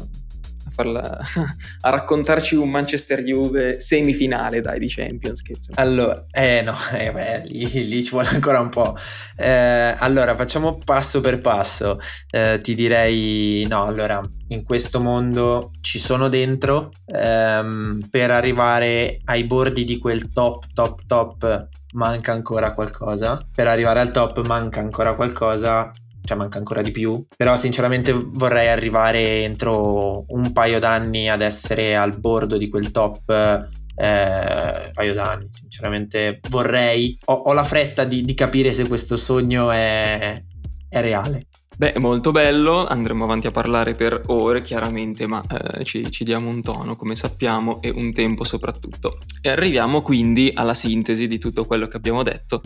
farla, 0.72 1.18
a 1.80 1.90
raccontarci 1.90 2.54
un 2.54 2.70
Manchester 2.70 3.22
Juve 3.22 3.78
semifinale 3.80 4.60
dai 4.60 4.78
di 4.78 4.88
Champions. 4.88 5.42
Che, 5.42 5.54
allora, 5.74 6.24
eh 6.30 6.62
no, 6.62 6.74
eh, 6.96 7.12
beh, 7.12 7.42
lì, 7.46 7.88
lì, 7.88 8.02
ci 8.02 8.10
vuole 8.10 8.28
ancora 8.28 8.60
un 8.60 8.68
po'. 8.68 8.96
Eh, 9.36 9.94
allora, 9.98 10.34
facciamo 10.34 10.78
passo 10.84 11.20
per 11.20 11.40
passo. 11.40 12.00
Eh, 12.30 12.60
ti 12.62 12.74
direi, 12.74 13.66
no, 13.68 13.84
allora, 13.84 14.20
in 14.48 14.64
questo 14.64 15.00
mondo 15.00 15.70
ci 15.80 15.98
sono 15.98 16.28
dentro 16.28 16.90
ehm, 17.06 18.08
per 18.10 18.30
arrivare 18.30 19.20
ai 19.24 19.44
bordi 19.44 19.84
di 19.84 19.98
quel 19.98 20.28
top, 20.28 20.66
top, 20.72 21.06
top 21.06 21.68
manca 21.92 22.32
ancora 22.32 22.72
qualcosa. 22.72 23.40
Per 23.54 23.66
arrivare 23.66 24.00
al 24.00 24.10
top 24.10 24.46
manca 24.46 24.80
ancora 24.80 25.14
qualcosa 25.14 25.90
cioè 26.22 26.36
manca 26.36 26.58
ancora 26.58 26.82
di 26.82 26.90
più, 26.90 27.26
però 27.36 27.56
sinceramente 27.56 28.12
vorrei 28.12 28.68
arrivare 28.68 29.42
entro 29.42 30.24
un 30.28 30.52
paio 30.52 30.78
d'anni 30.78 31.28
ad 31.28 31.42
essere 31.42 31.96
al 31.96 32.18
bordo 32.18 32.56
di 32.56 32.68
quel 32.68 32.90
top 32.90 33.70
eh, 33.94 34.86
un 34.86 34.90
paio 34.92 35.14
d'anni, 35.14 35.48
sinceramente 35.50 36.40
vorrei, 36.48 37.16
ho, 37.26 37.34
ho 37.34 37.52
la 37.52 37.64
fretta 37.64 38.04
di, 38.04 38.22
di, 38.22 38.34
capire 38.34 38.72
se 38.72 38.88
questo 38.88 39.16
sogno 39.16 39.70
è, 39.70 40.42
è 40.88 41.00
reale. 41.00 41.46
Beh, 41.74 41.94
molto 41.98 42.32
bello, 42.32 42.86
andremo 42.86 43.24
avanti 43.24 43.46
a 43.46 43.50
parlare 43.50 43.92
per 43.92 44.22
ore 44.26 44.62
chiaramente, 44.62 45.26
ma 45.26 45.42
eh, 45.42 45.82
ci, 45.84 46.10
ci, 46.10 46.22
diamo 46.22 46.48
un 46.48 46.62
tono 46.62 46.96
come 46.96 47.16
sappiamo 47.16 47.80
e 47.80 47.90
un 47.90 48.12
tempo 48.12 48.44
soprattutto. 48.44 49.18
E 49.40 49.50
arriviamo 49.50 50.02
quindi 50.02 50.50
alla 50.54 50.74
sintesi 50.74 51.26
di 51.26 51.38
tutto 51.38 51.64
quello 51.64 51.88
che 51.88 51.96
abbiamo 51.96 52.22
detto 52.22 52.60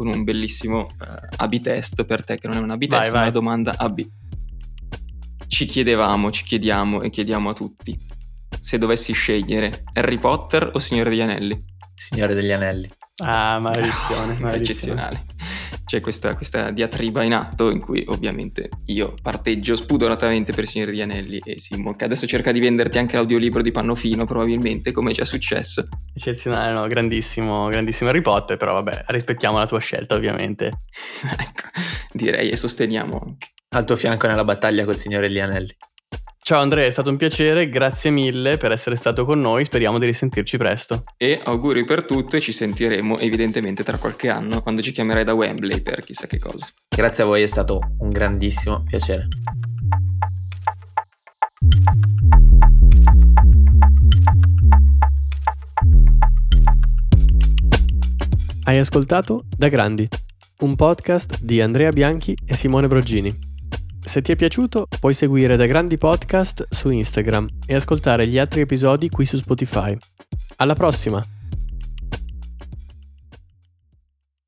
con 0.00 0.08
un 0.08 0.24
bellissimo 0.24 0.94
uh, 0.98 1.04
A-B 1.36 1.60
test 1.60 2.06
per 2.06 2.24
te 2.24 2.38
che 2.38 2.48
non 2.48 2.56
è 2.56 2.60
un 2.60 2.70
A-B 2.70 2.86
test, 2.86 3.12
ma 3.12 3.20
una 3.20 3.30
domanda 3.30 3.74
A-B. 3.76 4.00
Ci 5.46 5.66
chiedevamo, 5.66 6.30
ci 6.30 6.42
chiediamo 6.42 7.02
e 7.02 7.10
chiediamo 7.10 7.50
a 7.50 7.52
tutti 7.52 7.94
se 8.58 8.78
dovessi 8.78 9.12
scegliere 9.12 9.84
Harry 9.92 10.16
Potter 10.16 10.70
o 10.72 10.78
Signore 10.78 11.10
degli 11.10 11.20
Anelli. 11.20 11.64
Signore 11.94 12.32
degli 12.32 12.50
Anelli. 12.50 12.90
Ah, 13.16 13.58
maledizione, 13.58 14.38
maledizione. 14.40 14.56
eccezionale 14.56 15.22
c'è 15.90 15.98
questa, 15.98 16.36
questa, 16.36 16.70
diatriba 16.70 17.24
in 17.24 17.34
atto 17.34 17.68
in 17.68 17.80
cui 17.80 18.04
ovviamente 18.06 18.68
io 18.86 19.16
parteggio 19.20 19.74
spudoratamente 19.74 20.52
per 20.52 20.64
Signore 20.64 20.92
di 20.92 21.02
Anelli 21.02 21.40
e 21.44 21.58
Simon 21.58 21.96
che 21.96 22.04
adesso 22.04 22.28
cerca 22.28 22.52
di 22.52 22.60
venderti 22.60 22.98
anche 22.98 23.16
l'audiolibro 23.16 23.60
di 23.60 23.72
Pannofino 23.72 24.24
probabilmente 24.24 24.92
come 24.92 25.10
è 25.10 25.14
già 25.14 25.24
successo. 25.24 25.88
Eccezionale, 26.14 26.72
no? 26.74 26.86
grandissimo, 26.86 27.66
grandissimo 27.66 28.08
Harry 28.10 28.20
Potter, 28.20 28.56
però 28.56 28.74
vabbè 28.74 29.06
rispettiamo 29.08 29.58
la 29.58 29.66
tua 29.66 29.80
scelta 29.80 30.14
ovviamente. 30.14 30.66
ecco, 31.26 31.70
direi 32.12 32.50
e 32.50 32.56
sosteniamo 32.56 33.20
anche. 33.26 33.48
Al 33.70 33.84
tuo 33.84 33.96
fianco 33.96 34.28
nella 34.28 34.44
battaglia 34.44 34.84
col 34.84 34.94
Signore 34.94 35.26
degli 35.26 35.40
Anelli. 35.40 35.76
Ciao 36.42 36.62
Andrea, 36.62 36.86
è 36.86 36.90
stato 36.90 37.10
un 37.10 37.18
piacere, 37.18 37.68
grazie 37.68 38.10
mille 38.10 38.56
per 38.56 38.72
essere 38.72 38.96
stato 38.96 39.26
con 39.26 39.38
noi, 39.40 39.66
speriamo 39.66 39.98
di 39.98 40.06
risentirci 40.06 40.56
presto. 40.56 41.04
E 41.18 41.38
auguri 41.44 41.84
per 41.84 42.04
tutto 42.06 42.36
e 42.36 42.40
ci 42.40 42.50
sentiremo 42.50 43.18
evidentemente 43.18 43.84
tra 43.84 43.98
qualche 43.98 44.30
anno 44.30 44.62
quando 44.62 44.80
ci 44.80 44.90
chiamerai 44.90 45.22
da 45.22 45.34
Wembley 45.34 45.82
per 45.82 46.00
chissà 46.00 46.26
che 46.26 46.38
cosa. 46.38 46.66
Grazie 46.88 47.24
a 47.24 47.26
voi, 47.26 47.42
è 47.42 47.46
stato 47.46 47.78
un 47.98 48.08
grandissimo 48.08 48.82
piacere. 48.84 49.28
Hai 58.64 58.78
ascoltato 58.78 59.44
Da 59.56 59.68
Grandi, 59.68 60.08
un 60.60 60.74
podcast 60.74 61.38
di 61.42 61.60
Andrea 61.60 61.90
Bianchi 61.90 62.34
e 62.46 62.54
Simone 62.54 62.88
Broggini. 62.88 63.49
Se 64.04 64.22
ti 64.22 64.32
è 64.32 64.36
piaciuto, 64.36 64.88
puoi 64.98 65.14
seguire 65.14 65.56
Da 65.56 65.66
Grandi 65.66 65.96
Podcast 65.96 66.66
su 66.70 66.90
Instagram 66.90 67.48
e 67.66 67.74
ascoltare 67.74 68.26
gli 68.26 68.38
altri 68.38 68.62
episodi 68.62 69.08
qui 69.08 69.24
su 69.24 69.36
Spotify. 69.36 69.96
Alla 70.56 70.74
prossima! 70.74 71.39